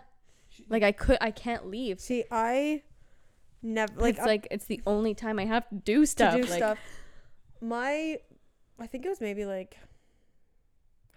[0.49, 2.83] She, like i could i can't leave See, I
[3.63, 6.49] never like it's like it's the only time i have to do stuff to do
[6.49, 6.79] like, stuff.
[7.61, 8.19] My,
[8.79, 9.77] I think it was maybe like,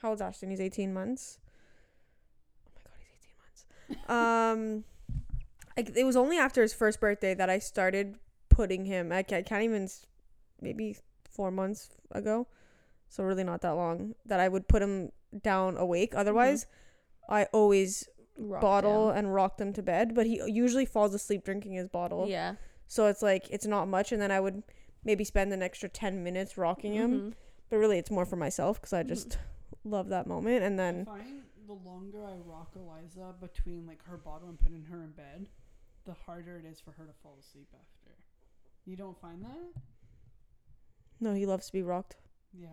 [0.01, 0.49] how old's Ashton?
[0.49, 1.39] He's eighteen months.
[2.65, 4.05] Oh my god, he's eighteen months.
[4.09, 4.83] um,
[5.77, 8.15] like it was only after his first birthday that I started
[8.49, 9.11] putting him.
[9.11, 10.05] I can't, I can't even, s-
[10.61, 10.95] maybe
[11.29, 12.47] four months ago,
[13.09, 14.15] so really not that long.
[14.25, 16.13] That I would put him down awake.
[16.15, 16.65] Otherwise,
[17.29, 19.17] I always Rock bottle them.
[19.17, 22.27] and rock them to bed, but he usually falls asleep drinking his bottle.
[22.27, 22.55] Yeah.
[22.87, 24.63] So it's like it's not much, and then I would
[25.03, 27.33] maybe spend an extra ten minutes rocking him, Mhm.
[27.69, 29.37] But really it's more for myself because I just
[29.83, 30.63] love that moment.
[30.63, 34.83] And I then find the longer I rock Eliza between like her bottle and putting
[34.85, 35.49] her in bed,
[36.05, 38.15] the harder it is for her to fall asleep after.
[38.85, 39.81] You don't find that?
[41.21, 42.15] no, he loves to be rocked.
[42.53, 42.67] Yeah.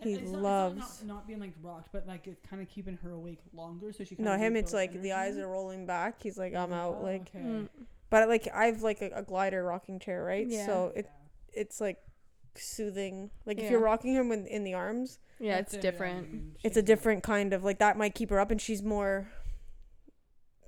[0.00, 2.62] He It's not- it's not- loves- not, not being like rocked, but like it's kind
[2.62, 4.14] of keeping her awake longer, so she.
[4.16, 5.42] No, kinda him it's rebuilds like the eyes energy.
[5.42, 6.22] are rolling back.
[6.22, 6.98] He's like I'm out.
[7.00, 7.40] Oh, Like, okay.
[7.40, 7.68] Mm.
[8.10, 10.46] but like I've like a, a glider rocking chair, right?
[10.46, 10.66] Yeah.
[10.66, 11.60] So it Yeah.
[11.62, 11.98] it's like
[12.60, 13.30] soothing.
[13.46, 13.70] Like if Yeah.
[13.72, 16.32] you're rocking him in, in the arms, Yeah, it's different.
[16.32, 19.28] mean, it's a different kind of like that might keep her up, and she's more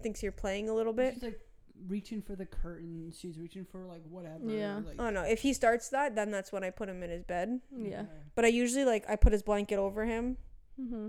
[0.02, 1.14] thinks you're playing a little bit.
[1.14, 1.40] She's like
[1.88, 3.12] reaching for the curtain.
[3.16, 4.44] She's reaching for like whatever.
[4.46, 4.76] Yeah.
[4.84, 5.22] Like, Oh no!
[5.22, 7.60] If he starts that, then that's when I put him in his bed.
[7.74, 8.00] Yeah.
[8.02, 8.08] okay.
[8.34, 10.36] But I usually like I put his blanket over him.
[10.80, 11.08] Mm-hmm.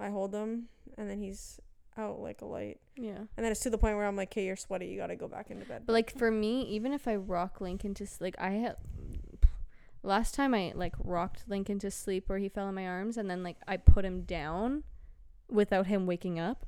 [0.00, 1.60] I hold him, and then he's
[1.96, 2.80] out like a light.
[2.96, 3.18] Yeah.
[3.36, 4.86] And then it's to the point where I'm like, "Okay, you're sweaty.
[4.86, 7.94] You gotta go back into bed." But like for me, even if I rock Lincoln
[7.94, 8.76] to s- like I had
[10.02, 13.30] last time I like rocked Lincoln to sleep where he fell in my arms and
[13.30, 14.84] then like I put him down
[15.48, 16.66] without him waking up.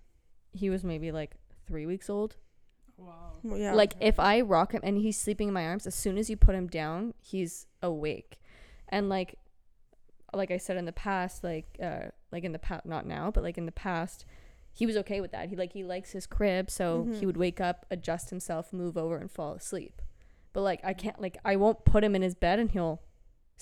[0.52, 2.36] He was maybe like 3 weeks old.
[2.96, 3.32] Wow.
[3.42, 3.74] Well, yeah.
[3.74, 6.36] Like if I rock him and he's sleeping in my arms, as soon as you
[6.36, 8.38] put him down, he's awake.
[8.88, 9.38] And like
[10.32, 13.42] like I said in the past, like uh like in the past not now, but
[13.42, 14.24] like in the past,
[14.72, 15.48] he was okay with that.
[15.48, 17.18] He like he likes his crib, so Mhm.
[17.18, 20.00] he would wake up, adjust himself, move over and fall asleep.
[20.52, 23.00] But like I can't like I won't put him in his bed and he'll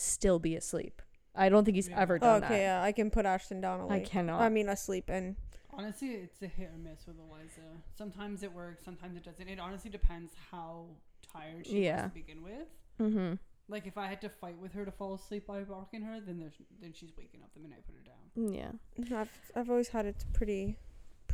[0.03, 1.01] still be asleep.
[1.35, 1.99] I don't think he's Yeah.
[2.01, 2.61] ever Oh, done okay, that.
[2.61, 4.41] yeah, I can put Ashton down I cannot.
[4.43, 5.37] I mean, asleep and
[5.75, 7.63] Honestly, it's a hit or miss with Eliza.
[7.97, 9.49] Sometimes it works, sometimes it doesn't.
[9.49, 10.89] It honestly depends how
[11.33, 12.03] tired she Yeah.
[12.03, 12.69] was to begin with.
[13.01, 13.39] mhm.
[13.69, 16.39] Like if I had to fight with her to fall asleep by rocking her, then
[16.39, 18.53] there's then she's waking up the minute I put her down.
[18.55, 19.17] Yeah.
[19.19, 20.77] I've I've always had it pretty,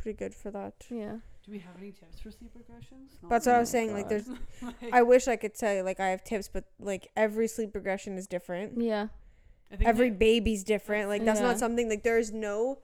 [0.01, 0.73] pretty good for that.
[0.89, 1.17] Yeah.
[1.45, 3.21] Do we have any tips for sleep regressions?
[3.21, 3.93] Not That's what I was saying.
[3.93, 4.27] Like, there's,
[4.61, 8.17] Like, I wish I could say like I have tips, but like every sleep regression
[8.17, 8.79] is different.
[8.81, 9.07] Yeah.
[9.81, 11.09] Every that- baby's different.
[11.09, 11.47] Like that's Yeah.
[11.47, 12.79] not something like there's no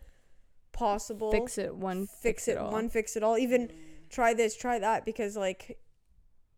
[0.71, 2.71] possible Fix it one fix it all.
[2.71, 3.37] one fix it all.
[3.37, 4.09] Even Mm.
[4.09, 5.79] try this, try that, because like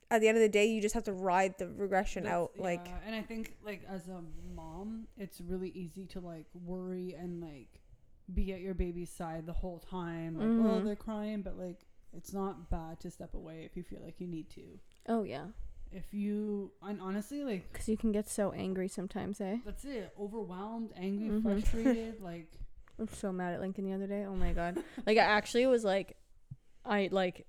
[0.09, 2.51] at the end of the day, you just have to ride the regression That's- out.
[2.57, 4.23] Like yeah, and I think like as a
[4.55, 7.81] mom, it's really easy to like worry and like
[8.33, 10.37] be at your baby's side the whole time.
[10.37, 10.85] Like, oh, Mhm.
[10.85, 14.27] they're crying, but like it's not bad to step away if you feel like you
[14.27, 14.79] need to.
[15.07, 15.45] Oh yeah.
[15.91, 19.57] If you and honestly like Because you can get so angry sometimes, eh?
[19.65, 21.43] that's it, overwhelmed, angry, Mhm.
[21.43, 22.51] frustrated, like
[22.99, 24.25] I was so mad at Lincoln the other day.
[24.25, 24.77] Oh my god.
[25.05, 26.17] like I actually was like
[26.85, 27.45] I like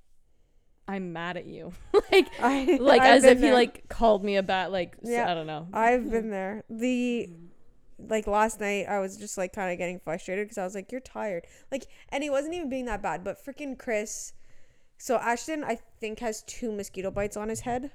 [0.87, 1.73] I'm mad at you.
[2.13, 5.09] like I like I've as been if he like called me a bat like s-
[5.11, 5.31] Yeah.
[5.31, 5.67] I don't know.
[5.73, 6.63] I've been there.
[6.71, 7.49] The mm,
[7.99, 10.93] like last night I was just like kind of getting frustrated because I was like,
[10.93, 14.33] "You're tired." Like, and he wasn't even being that bad, but freaking Chris.
[14.99, 17.91] So Ashton, I think, has two mosquito bites on his head,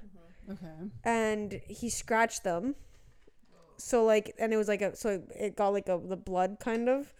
[0.50, 0.90] okay.
[1.04, 2.74] and he scratched them.
[3.76, 6.88] So like, and it was like a so it got like a the blood kind
[6.88, 7.12] of,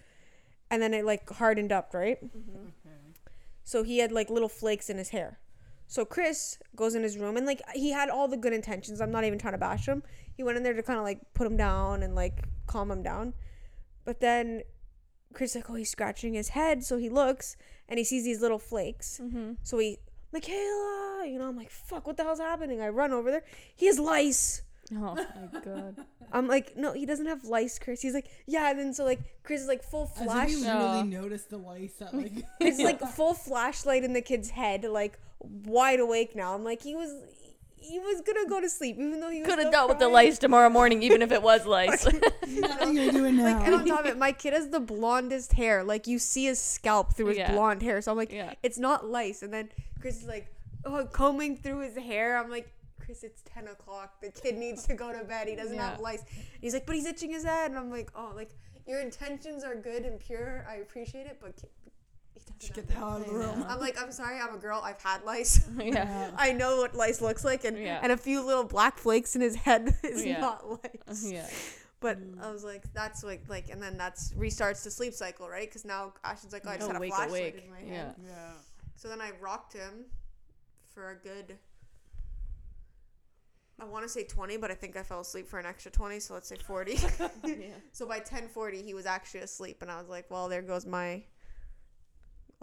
[0.71, 2.23] and then it like hardened up, right?
[2.25, 2.57] Mm-hmm.
[2.57, 2.97] Okay.
[3.65, 5.39] So he had like little flakes in his hair.
[5.87, 9.01] So Chris goes in his room and like he had all the good intentions.
[9.01, 10.03] I'm not even trying to bash him.
[10.37, 13.03] He went in there to kind of like put him down and like calm him
[13.03, 13.35] down.
[14.05, 14.63] But then
[15.33, 16.85] Chris like, oh, he's scratching his head.
[16.85, 17.57] So he looks
[17.89, 19.21] and he sees these little flakes.
[19.23, 19.53] Mm-hmm.
[19.63, 19.99] So he,
[20.33, 22.81] Michaela, you know, I'm like, fuck, what the hell's happening?
[22.81, 23.45] I run over there.
[23.77, 24.63] He has lice.
[24.93, 25.97] Oh my god.
[26.33, 28.03] I'm like, no, he doesn't have lice, Chris.
[28.03, 28.71] He's like, yeah.
[28.71, 30.51] And then so like Chris is like full As flash.
[30.51, 30.79] if you No.
[30.97, 35.19] really noticed the lice that like It's like full flashlight in the kid's head, like
[35.65, 36.55] wide awake now.
[36.55, 37.11] I'm like, he was,
[37.77, 40.09] he was gonna go to sleep, even though he Could have still dealt with the
[40.09, 42.07] lice tomorrow morning, even if it was lice.
[42.47, 43.59] nothing you're doing now.
[43.59, 45.85] Like, and on top of it, my kid has the blondest hair.
[45.85, 47.53] Like you see his scalp through his Yeah.
[47.53, 48.01] blonde hair.
[48.01, 48.55] So I'm like, yeah.
[48.63, 49.43] it's not lice.
[49.43, 49.69] And then
[50.01, 50.47] Chris is like,
[50.85, 52.39] oh, combing through his hair.
[52.39, 52.71] I'm like,
[53.05, 54.21] Chris, it's 10 o'clock.
[54.23, 55.47] The kid needs to go to bed.
[55.47, 56.21] He doesn't have lice.
[56.23, 57.71] And he's like, but he's itching his head.
[57.71, 58.49] And I'm like, oh, like
[58.87, 60.67] your intentions are good and pure.
[60.69, 61.69] I appreciate it, but ki-
[62.47, 63.61] he Just get the hell out of the I room.
[63.61, 63.67] know.
[63.69, 64.81] I'm like, I'm sorry, I'm a girl.
[64.85, 65.67] I've had lice.
[65.79, 66.31] yeah.
[66.37, 68.01] I know what lice looks like, and Yeah.
[68.03, 70.41] and a few little black flakes in his head is Yeah.
[70.41, 71.25] not lice.
[71.31, 71.49] Yeah.
[72.01, 72.43] But Mm.
[72.45, 75.67] I was like, that's like like, and then that's restarts the sleep cycle, right?
[75.69, 77.65] Because now Ashton's like, oh, I just had a Awake, flashlight awake.
[77.65, 77.95] in my Yeah.
[78.05, 78.15] head.
[78.27, 78.51] Yeah.
[78.97, 80.05] So then I rocked him
[80.95, 81.57] for a good.
[83.81, 86.21] I want to say 20, but I think I fell asleep for an extra 20,
[86.21, 86.93] so let's say 40.
[87.45, 87.67] yeah.
[87.93, 91.23] so by 10:40, he was actually asleep, and I was like, well, there goes my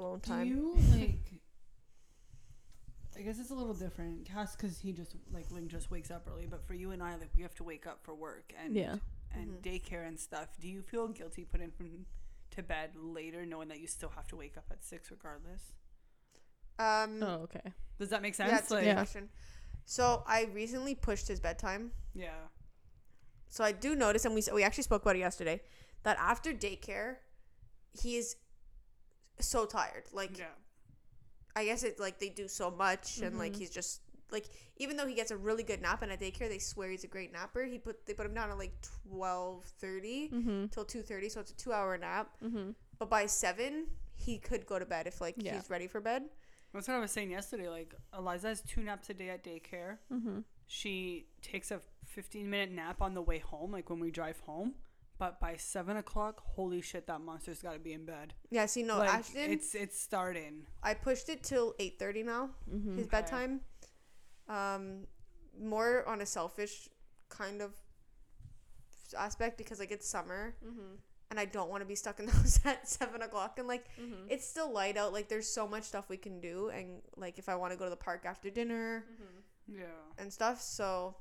[0.02, 0.48] alone Do time.
[0.48, 1.42] you like?
[3.18, 6.28] I guess it's a little different, Cass, because he just like Link just wakes up
[6.32, 6.48] early.
[6.50, 8.98] But for you and I, like we have to wake up for work and Yeah.
[9.34, 9.62] and Mhm.
[9.62, 10.58] daycare and stuff.
[10.60, 12.06] Do you feel guilty putting him
[12.52, 15.74] to bed later, knowing that you still have to wake up at six regardless?
[16.80, 17.74] Um, Oh, okay.
[18.00, 18.50] Does that make sense?
[18.50, 18.94] yeah, it's a like, good Yeah.
[18.96, 19.30] question.
[19.86, 21.92] So I recently pushed his bedtime.
[22.14, 22.48] yeah.
[23.50, 25.62] So I do notice, and we we actually spoke about it yesterday,
[26.04, 27.18] that after daycare,
[27.92, 28.38] he is
[29.39, 30.04] so tired.
[30.13, 30.46] Like Yeah.
[31.56, 33.58] I guess it's like they do so much, and like Mhm.
[33.58, 34.46] he's just like
[34.78, 37.08] even though he gets a really good nap, and a daycare they swear he's a
[37.08, 37.65] great napper.
[37.65, 40.67] He put they put him down at like twelve thirty Mm-hmm.
[40.67, 42.38] till two thirty, so it's a two hour nap.
[42.44, 42.72] Mm-hmm.
[43.00, 45.56] But by seven, he could go to bed if like Yeah.
[45.56, 46.30] he's ready for bed.
[46.74, 47.67] That's what I was saying yesterday.
[47.67, 49.98] Like Eliza has two naps a day at daycare.
[50.12, 50.39] Mm-hmm.
[50.67, 54.76] She takes a 15 minute nap on the way home, like when we drive home.
[55.22, 58.34] But by seven o'clock, holy shit, that monster's got to be in bed.
[58.50, 60.66] Yeah, see, no, like, Ashton, it's it's starting.
[60.82, 62.50] I pushed it till eight thirty now.
[62.68, 62.98] Mm-hmm.
[62.98, 63.12] his Okay.
[63.22, 63.62] bedtime.
[64.50, 65.06] Um,
[65.62, 66.90] more on a selfish
[67.30, 67.72] kind of
[69.18, 70.96] aspect because like it's summer Mm-hmm.
[71.30, 73.86] and I don't want to be stuck in the house at seven o'clock and like
[74.02, 74.26] Mm-hmm.
[74.30, 75.14] it's still light out.
[75.14, 77.84] Like there's so much stuff we can do and like if I want to go
[77.86, 79.80] to the park after dinner Mm-hmm.
[79.82, 80.02] Yeah.
[80.18, 80.62] and stuff.
[80.62, 81.16] So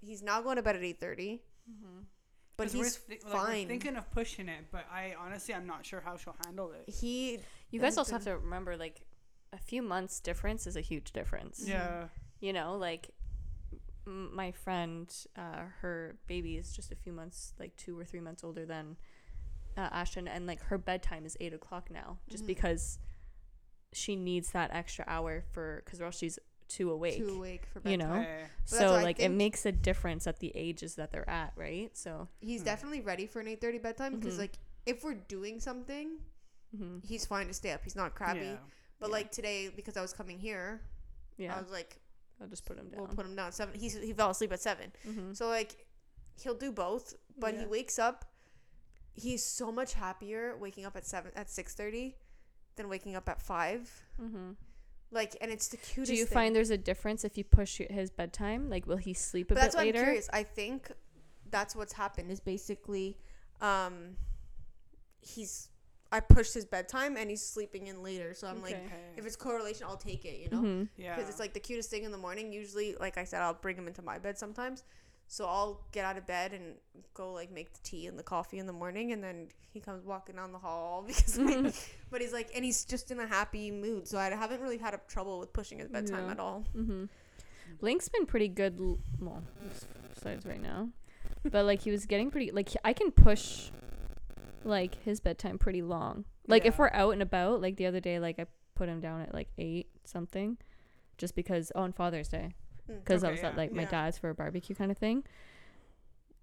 [0.00, 2.00] he's now going to bed at eight thirty, Mm-hmm.
[2.64, 3.66] But 'Cause we're he's thi- like, we're fine.
[3.68, 6.88] thinking of pushing it, but I honestly I'm not sure how she'll handle it.
[6.92, 7.38] he
[7.70, 9.02] You guys also have to remember, like,
[9.52, 11.64] a few months difference is a huge difference.
[11.66, 12.08] Yeah.
[12.40, 13.10] You know, like,
[14.06, 18.20] m- my friend, uh, her baby is just a few months, like two or three
[18.20, 18.96] months older than
[19.76, 22.48] uh, Ashton, and like her bedtime is eight o'clock now, just Mhm.
[22.48, 22.98] because
[23.94, 27.18] she needs that extra hour for, because or else she's too awake.
[27.18, 27.90] Too awake for bedtime.
[27.90, 28.26] You know?
[28.64, 31.90] So like it makes a difference at the ages that they're at, right?
[31.96, 32.66] So he's hmm.
[32.66, 34.42] definitely ready for an 8:30 bedtime because mm-hmm.
[34.42, 36.18] like if we're doing something,
[36.74, 36.98] mm-hmm.
[37.06, 37.82] he's fine to stay up.
[37.84, 38.40] He's not crabby.
[38.40, 38.56] Yeah.
[39.00, 39.12] But yeah.
[39.12, 40.80] like today because I was coming here,
[41.36, 41.56] yeah.
[41.56, 41.98] I was like
[42.40, 42.98] I'll just put him down.
[42.98, 43.78] We'll put him down seven.
[43.78, 45.32] He he fell asleep at 7 mm-hmm.
[45.32, 45.86] So like
[46.40, 48.24] he'll do both, but he wakes up
[49.14, 52.14] he's so much happier waking up at 7 at 6:30
[52.76, 54.02] than waking up at 5.
[54.20, 54.50] Mm-hmm.
[55.12, 56.10] Like, and it's the cutest.
[56.10, 56.34] Do you thing.
[56.34, 58.70] find there's a difference if you push his bedtime?
[58.70, 59.98] Like, will he sleep a But that's bit why later?
[59.98, 60.28] I'm curious.
[60.32, 60.90] I think
[61.50, 62.30] that's what's happened.
[62.30, 63.18] Is basically,
[63.60, 64.16] um,
[65.20, 65.68] he's
[66.10, 68.34] I pushed his bedtime and he's sleeping in later.
[68.34, 68.84] So I'm like, Okay.
[68.84, 68.96] Okay.
[69.16, 70.38] if it's correlation, I'll take it.
[70.40, 70.62] You know.
[70.62, 70.88] Mhm.
[70.96, 71.14] yeah.
[71.14, 72.52] because it's like the cutest thing in the morning.
[72.52, 74.82] Usually, like I said, I'll bring him into my bed sometimes.
[75.32, 76.74] So I'll get out of bed and
[77.14, 80.04] go like make the tea and the coffee in the morning, and then he comes
[80.04, 81.38] walking down the hall because.
[81.38, 81.74] Like,
[82.10, 84.06] but he's like, and he's just in a happy mood.
[84.06, 86.32] So I haven't really had a trouble with pushing his bedtime Yeah.
[86.32, 86.66] at all.
[86.76, 87.04] Mm-hmm.
[87.80, 88.78] Link's been pretty good.
[88.78, 89.42] L- well,
[90.14, 90.90] besides right now,
[91.50, 92.50] but like he was getting pretty.
[92.50, 93.70] Like I can push,
[94.64, 96.26] like his bedtime pretty long.
[96.46, 99.22] Like if we're out and about, like the other day, like I put him down
[99.22, 100.58] at like eight something,
[101.16, 102.50] just because on Father's Day,
[102.90, 102.98] Mm.
[103.04, 103.88] because I Okay, was at yeah, like my yeah.
[103.90, 105.24] dad's for a barbecue kind of thing,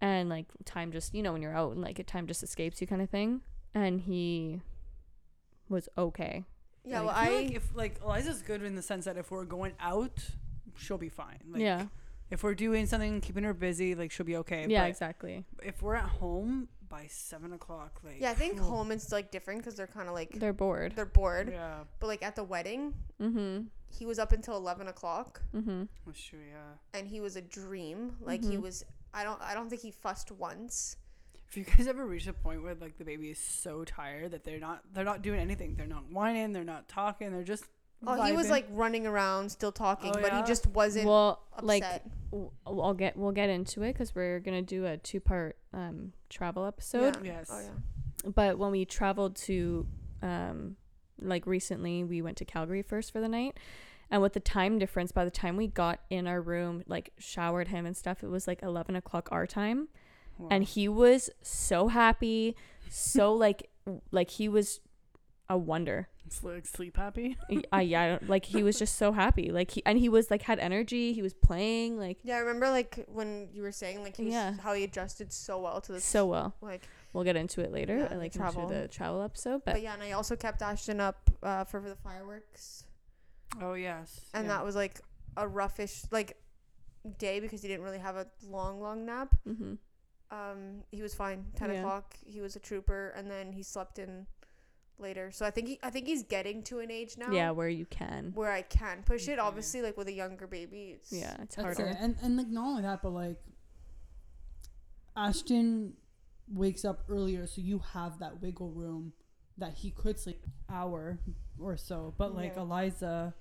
[0.01, 2.87] and like time just you know when you're out and like time just escapes you
[2.87, 3.41] kind of thing,
[3.73, 4.61] and he
[5.67, 6.45] was okay.
[6.85, 9.31] Yeah, Like, well, I I like if like Eliza's good in the sense that if
[9.31, 10.17] we're going out,
[10.77, 11.39] she'll be fine.
[11.51, 11.87] Like, yeah,
[12.31, 14.65] If we're doing something, keeping her busy, like she'll be okay.
[14.67, 15.45] yeah, But exactly.
[15.61, 19.31] if we're at home by seven o'clock, like yeah I think oh, home is like
[19.31, 20.93] different because they're kind of like They're bored.
[20.95, 21.49] they're bored.
[21.51, 23.65] Yeah, But like at the wedding, Mm-hmm.
[23.89, 25.83] he was up until eleven o'clock, Mm-hmm.
[26.05, 26.39] that's true.
[26.49, 26.97] Yeah.
[26.99, 28.15] and he was a dream.
[28.21, 28.61] Like he Mhm.
[28.61, 28.83] was.
[29.13, 29.41] I don't.
[29.41, 30.95] I don't think he fussed once.
[31.49, 34.43] If you guys ever reach a point where like the baby is so tired that
[34.43, 37.65] they're not they're not doing anything, they're not whining, they're not talking, they're just
[38.07, 38.49] Oh, he was vibing.
[38.51, 40.41] like running around, still talking, Oh, but yeah?
[40.41, 42.09] he just wasn't Well, like upset.
[42.31, 46.13] w- I'll get we'll get into it because we're gonna do a two part um
[46.29, 47.17] travel episode.
[47.25, 47.33] Yeah.
[47.33, 47.49] yes.
[47.51, 48.31] Oh yeah.
[48.33, 49.85] But when we traveled to
[50.21, 50.75] um
[51.21, 53.57] like recently, we went to Calgary first for the night.
[54.11, 57.67] And with the time difference, by the time we got in our room, like showered
[57.67, 59.89] him and stuff, it was like eleven o'clock our time,
[60.37, 60.47] Wow.
[60.51, 62.55] and he was so happy,
[62.89, 63.69] so like
[64.11, 64.79] like he was
[65.49, 66.07] a wonder.
[66.25, 67.37] It's like sleep happy.
[67.49, 70.07] Y- I yeah, I don't- like he was just so happy, like he and he
[70.09, 71.11] was like had energy.
[71.13, 74.33] He was playing like Yeah, I remember like when you were saying like he was,
[74.33, 74.53] Yeah.
[74.61, 76.05] how he adjusted so well to this.
[76.05, 76.55] so well.
[76.61, 78.67] like, We'll get into it later, Yeah, like travel.
[78.67, 79.63] the travel episode.
[79.65, 82.83] but, But yeah, and I also kept Ashton up uh, for the fireworks,
[83.59, 84.21] Oh yes.
[84.35, 84.57] and yeah.
[84.57, 85.01] that was like
[85.35, 86.37] a roughish like
[87.17, 89.33] day because he didn't really have a long long nap.
[89.45, 89.75] hmm
[90.31, 91.45] Um, he was fine.
[91.55, 91.79] Ten Yeah.
[91.79, 94.27] o'clock, he was a trooper, and then he slept in
[94.99, 95.31] later.
[95.31, 97.31] So I think he, I think he's getting to an age now.
[97.31, 98.31] yeah, where you can.
[98.35, 99.39] Where I can push it.
[99.39, 101.91] Obviously, like with a younger baby, it's Yeah, it's That's harder.
[101.91, 101.97] it.
[101.99, 103.37] And and like not only that, but like
[105.15, 105.93] Ashton
[106.51, 109.13] wakes up earlier, so you have that wiggle room
[109.57, 111.19] that he could sleep an hour
[111.59, 112.13] or so.
[112.17, 112.61] But like Yeah.
[112.61, 113.33] Eliza,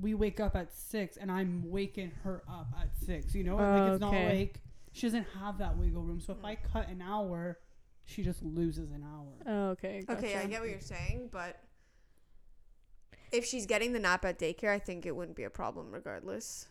[0.00, 3.34] we wake up at six, and I'm waking her up at six.
[3.34, 4.60] You know, Oh, like it's not like
[4.92, 6.20] she doesn't have that wiggle room.
[6.20, 6.58] So if I mm.
[6.72, 7.58] cut an hour,
[8.06, 9.26] she just loses an hour.
[9.46, 10.02] Oh, okay.
[10.08, 10.48] Okay, I gotcha.
[10.48, 11.60] get what you're saying, but
[13.32, 16.68] if she's getting the nap at daycare, I think it wouldn't be a problem regardless.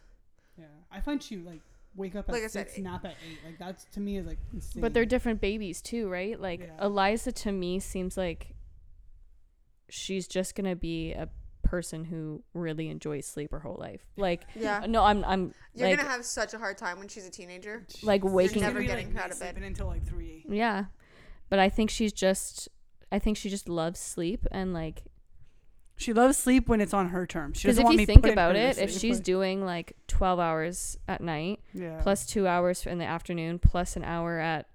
[0.57, 1.59] Yeah, I find she like
[1.95, 3.39] wake up at Like I said, nap at eight.
[3.45, 4.81] Like that's to me is like insane.
[4.81, 6.39] But they're different babies too, right?
[6.39, 6.85] Like Yeah.
[6.85, 8.55] Eliza to me seems like
[9.89, 11.27] she's just gonna be a
[11.63, 14.05] person who really enjoys sleep her whole life.
[14.15, 14.85] Like Yeah.
[14.87, 17.85] no, I'm I'm You're like gonna have such a hard time when she's a teenager.
[18.01, 19.57] like waking gonna never getting like, out of bed.
[19.57, 20.45] until like three.
[20.47, 20.85] yeah.
[21.49, 22.67] But I think she's just
[23.11, 25.03] I think she just loves sleep and like
[25.95, 27.57] She loves sleep when it's on her terms.
[27.57, 29.01] She because doesn't if want you me think putting about her to it, if sleep.
[29.01, 31.99] she's Like, doing like 12 hours at night yeah.
[32.01, 34.67] plus 2 hours in the afternoon plus an hour at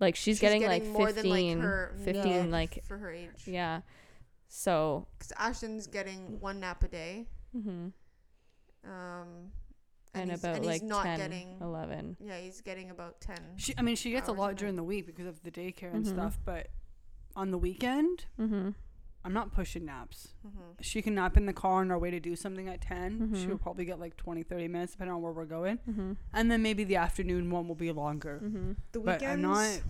[0.00, 3.30] like she's, getting, like more 15 than like her 15 need like for her age.
[3.46, 3.80] yeah.
[4.48, 7.26] So, Because Ashton's getting one nap a day.
[7.56, 7.92] mhm.
[8.84, 9.50] Um,
[10.14, 11.56] and, he's, about and like he's not 10 getting.
[11.60, 12.16] 11.
[12.20, 13.38] Yeah, he's getting about ten.
[13.56, 16.04] She, I mean, she gets a lot during the week because of the daycare and
[16.04, 16.08] Mhm.
[16.08, 16.38] stuff.
[16.44, 16.68] But
[17.36, 18.74] on the weekend, Mhm.
[19.26, 20.34] I'm not pushing naps.
[20.46, 20.60] Mm-hmm.
[20.82, 23.30] She can nap in the car on our way to do something at 10.
[23.30, 23.36] Mhm.
[23.46, 25.78] She'll probably get like 20, 30 minutes, depending on where we're going.
[25.88, 26.16] Mhm.
[26.34, 28.40] And then maybe the afternoon one will be longer.
[28.44, 28.76] Mhm.
[28.92, 29.24] The But weekends.
[29.24, 29.82] I'm not.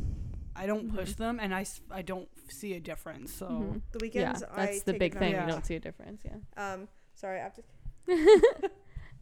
[0.56, 3.32] I don't push them, and I, I don't see a difference.
[3.34, 3.82] So.
[3.90, 4.44] The Yeah, weekends.
[4.44, 5.32] I that's the take big thing.
[5.32, 5.46] Yeah.
[5.46, 6.36] You don't see a difference, yeah.
[6.56, 7.62] Um, sorry, I have to.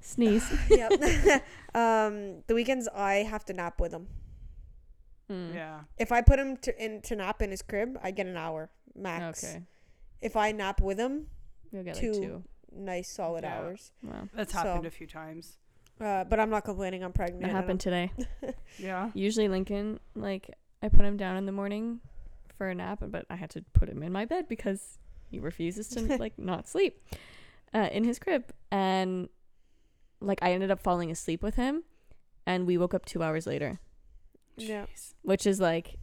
[0.02, 0.52] Sneeze.
[0.70, 0.92] yep.
[1.74, 4.06] um, the weekends I have to nap with him.
[5.30, 5.54] Mm.
[5.54, 8.36] yeah, If I put him to in to nap in his crib, I get an
[8.36, 9.44] hour max.
[9.44, 9.62] Okay.
[10.20, 11.28] If I nap with him,
[11.72, 12.12] You'll get Two.
[12.12, 12.42] like two.
[12.74, 13.58] nice solid Yeah.
[13.58, 13.92] hours.
[14.02, 14.28] Wow.
[14.34, 15.56] that's So- happened a few times.
[16.00, 17.04] Uh, but I'm not complaining.
[17.04, 17.42] I'm pregnant.
[17.44, 18.10] That happened today.
[18.78, 19.10] Yeah.
[19.14, 20.50] Usually Lincoln, like,
[20.82, 22.00] I put him down in the morning
[22.58, 24.98] for a nap, but I had to put him in my bed because
[25.30, 27.00] he refuses to, like, not sleep
[27.72, 28.52] uh, in his crib.
[28.72, 29.28] And,
[30.22, 31.84] like, I ended up falling asleep with him,
[32.46, 33.80] and we woke up two hours later,
[34.56, 34.86] Yeah.
[35.22, 35.96] Which is, like,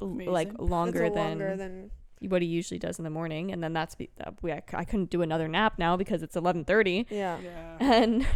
[0.00, 3.52] l- like longer than longer than what he usually does in the morning.
[3.52, 6.22] And then that's, be- that we, I, c- I couldn't do another nap now because
[6.22, 7.06] it's 11.30.
[7.10, 7.38] yeah.
[7.40, 7.76] Yeah.
[7.80, 8.26] And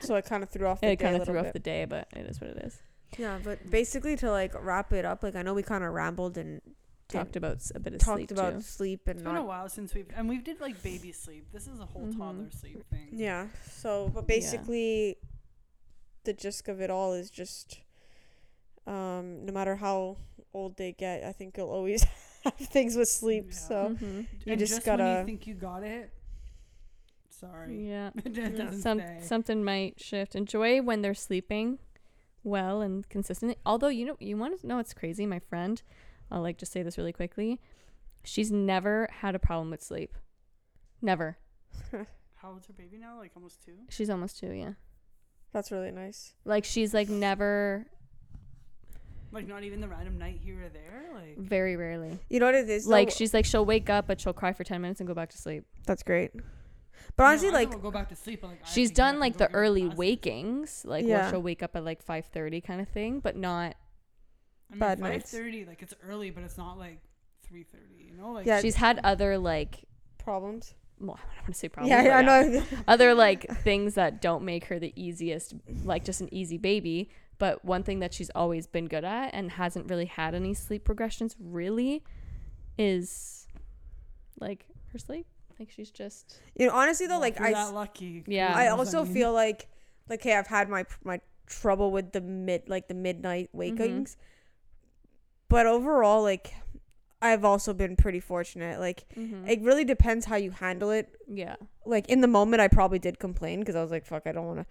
[0.00, 1.58] So it kind of threw off the it day kind of little threw off the
[1.58, 2.80] day, but it is what it is.
[3.18, 6.38] Yeah, but basically to like wrap it up, like I know we kind of rambled
[6.38, 6.60] and
[7.12, 8.60] Talked about s- a bit of talked sleep, about too.
[8.62, 11.46] sleep and It's been a while since we've and we've did like baby sleep.
[11.52, 12.18] This is a whole Mhm.
[12.18, 13.08] toddler sleep thing.
[13.12, 13.48] Yeah.
[13.70, 15.16] So, but basically,
[16.24, 17.80] the gist of it all is just,
[18.86, 20.16] um, no matter how
[20.54, 22.02] old they get, I think you'll always
[22.44, 23.46] have things with sleep.
[23.48, 23.56] Yeah.
[23.56, 24.26] So Mhm.
[24.44, 26.10] you and just just gotta- you think you got it,
[27.30, 28.10] sorry, Yeah.
[28.72, 29.18] Some stay.
[29.22, 30.34] something might shift.
[30.34, 31.78] Enjoy when they're sleeping
[32.44, 33.56] well and consistently.
[33.64, 35.82] Although you know you want to know what's crazy, my friend.
[36.32, 37.60] I'll like just say this really quickly.
[38.24, 40.14] She's never had a problem with sleep.
[41.00, 41.36] Never.
[42.36, 43.18] How old's her baby now?
[43.18, 43.72] Like almost two.
[43.88, 44.72] She's almost two, yeah.
[45.52, 46.34] that's really nice.
[46.44, 47.86] Like she's like never
[49.32, 51.04] Like not even the random night here or there.
[51.14, 52.18] Like very rarely.
[52.30, 52.86] You know what it is?
[52.86, 53.14] Like though?
[53.14, 55.38] she's like she'll wake up but she'll cry for 10 minutes and go back to
[55.38, 55.64] sleep.
[55.86, 56.32] that's great.
[57.16, 58.42] But honestly, No, like don't go back to sleep.
[58.42, 59.98] Like She's have to get done like the early classes.
[59.98, 61.22] wakings, like Yeah.
[61.22, 63.74] where she'll wake up at like 5:30 kind of thing, but not
[64.72, 65.30] I mean, bad five nights.
[65.30, 65.64] thirty.
[65.64, 67.00] Like it's early, but it's not like
[67.46, 68.10] three thirty.
[68.10, 69.84] You know, like Yeah, she's had other like
[70.18, 70.74] problems.
[71.00, 71.90] well, I don't want to say problems.
[71.90, 72.62] yeah, but I know.
[72.88, 75.54] other like things that don't make her the easiest
[75.84, 79.50] like just an easy baby but one thing that she's always been good at and
[79.52, 82.04] hasn't really had any sleep progressions really
[82.78, 83.48] is
[84.38, 85.26] like her sleep
[85.58, 88.24] like she's just you know, honestly though, like I, you're that lucky.
[88.26, 88.52] Yeah.
[88.54, 89.14] I kudos, also mean.
[89.14, 89.68] feel like,
[90.08, 94.04] like, hey, I've had my my trouble with the mid, like the midnight Mm-hmm.
[95.52, 96.54] But overall, like,
[97.20, 98.80] I've also been pretty fortunate.
[98.80, 99.48] Like, mhm.
[99.48, 101.14] it really depends how you handle it.
[101.28, 104.32] yeah Like in the moment, I probably did complain because I was like, "Fuck, I
[104.32, 104.66] don't want to."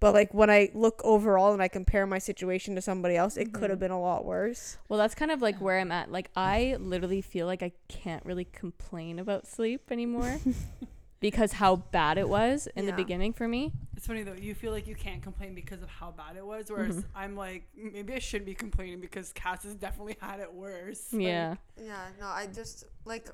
[0.00, 3.52] But like when I look overall and I compare my situation to somebody else, it
[3.52, 4.78] could have been a lot worse.
[4.88, 8.24] well that's kind of like where i'm at like i literally feel like i can't
[8.26, 10.38] really complain about sleep anymore
[11.20, 13.72] because how bad it was in the beginning for me
[14.02, 14.32] It's funny though.
[14.32, 17.04] You feel like you can't complain because of how bad it was, whereas Mhm.
[17.14, 21.12] I'm like, maybe I should be complaining because Cass has definitely had it worse.
[21.12, 23.28] Like, yeah Yeah, no, I just like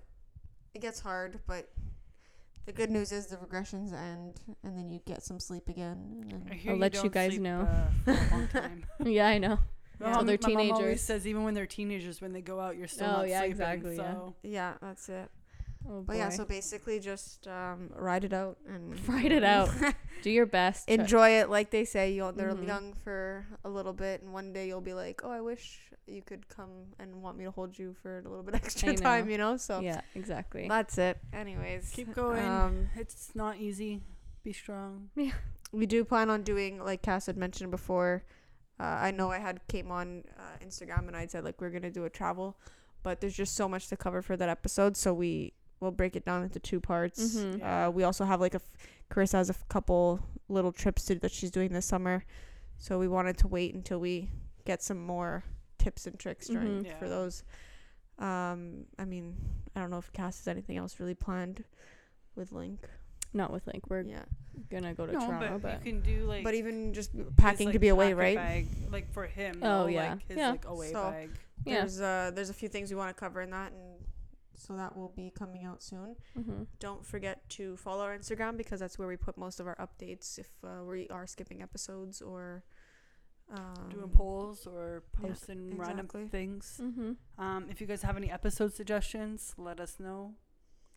[0.74, 1.72] it gets hard, but
[2.66, 6.26] the good news is the regressions end, and then you get some sleep again.
[6.30, 7.62] And I then hear I'll let you guys sleep, know.
[7.62, 8.84] uh, for a long time.
[9.06, 9.58] yeah i know
[9.98, 10.12] My Yeah.
[10.12, 11.00] Till mom- they're my mom always teenagers.
[11.00, 13.52] says even when they're teenagers, when they go out, you're still Oh, not yeah, sleeping.
[13.52, 14.12] exactly, yeah.
[14.12, 15.30] So yeah, that's it.
[15.86, 16.36] Oh But yeah, boy.
[16.36, 19.68] so basically just um, ride it out and Ride it out.
[20.22, 22.12] do your best to- Enjoy it, like they say.
[22.12, 22.66] You'll they're Mhm.
[22.66, 26.22] young for a little bit, and one day you'll be like, "Oh, I wish you
[26.22, 29.00] could come and want me to hold you for a little bit extra I know.
[29.02, 29.56] time," you know.
[29.56, 31.18] So yeah exactly that's it.
[31.32, 32.44] Anyways, keep going.
[32.44, 34.00] Um, it's not easy.
[34.42, 35.10] Be strong.
[35.72, 38.24] we do plan on doing, like Cass had mentioned before,
[38.80, 41.90] Uh, I know I had came on uh, Instagram and I said like we're gonna
[41.90, 42.56] do a travel,
[43.02, 46.24] but there's just so much to cover for that episode, so we will break it
[46.24, 47.36] down into two parts.
[47.36, 47.62] Mhm.
[47.62, 48.70] Uh, we also have like a f-
[49.10, 52.24] Carissa has a f- couple little trips to, that she's doing this summer,
[52.78, 54.30] so we wanted to wait until we
[54.64, 55.44] get some more
[55.78, 56.98] tips and tricks during Mhm.
[56.98, 57.10] for Yeah.
[57.10, 57.42] those.
[58.18, 59.36] Um, I mean,
[59.76, 61.64] I don't know if Cass has anything else really planned
[62.34, 62.80] with Link.
[63.32, 63.88] Not with Link.
[63.88, 64.24] We're Yeah,
[64.70, 67.26] gonna go to no, Toronto, but, but, you can do like but even just his,
[67.36, 68.36] packing to be away, packer right?
[68.36, 69.60] Bag, like for him.
[69.62, 70.12] Oh, though, yeah.
[70.12, 70.50] Like his Yeah.
[70.50, 71.30] like away So- bag.
[71.64, 71.74] yeah.
[71.80, 73.87] There's uh there's a few things we want to cover in that, and
[74.58, 76.16] so that will be coming out soon.
[76.38, 76.64] Mm-hmm.
[76.80, 80.38] Don't forget to follow our Instagram because that's where we put most of our updates
[80.38, 82.64] if uh, we are skipping episodes or
[83.50, 86.78] um, Doing polls or yeah, posting random things.
[86.82, 87.12] Mm-hmm.
[87.42, 90.34] Um, if you guys have any episode suggestions, let us know.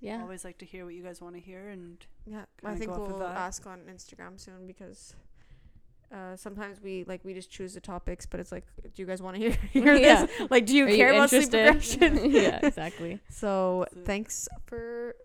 [0.02, 0.22] Yeah.
[0.22, 3.04] Always like to hear what you guys want to hear and Yeah, I think go
[3.04, 3.38] off of we'll that.
[3.38, 5.16] ask on Instagram soon because
[6.14, 9.22] uh, sometimes we like we just choose the topics, but it's like, do you guys
[9.22, 10.26] want to hear, hear Yeah.
[10.26, 10.50] this?
[10.50, 12.12] Like, do you Are you care about sleep interested?
[12.14, 12.32] regression?
[12.40, 13.20] yeah, exactly.
[13.30, 15.16] So So- thanks for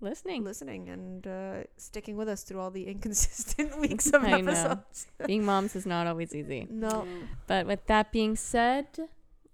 [0.00, 0.42] Listening.
[0.42, 5.06] listening and uh, sticking with us through all the inconsistent weeks of I episodes.
[5.26, 6.66] Being moms is not always easy.
[6.68, 7.06] No.
[7.46, 8.86] But with that being said,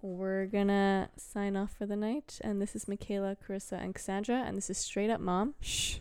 [0.01, 2.39] we're gonna sign off for the night.
[2.41, 4.37] And this is Michaela, Carissa, and Cassandra.
[4.47, 5.55] And this is Straight Up Mom.
[5.61, 5.99] Shh.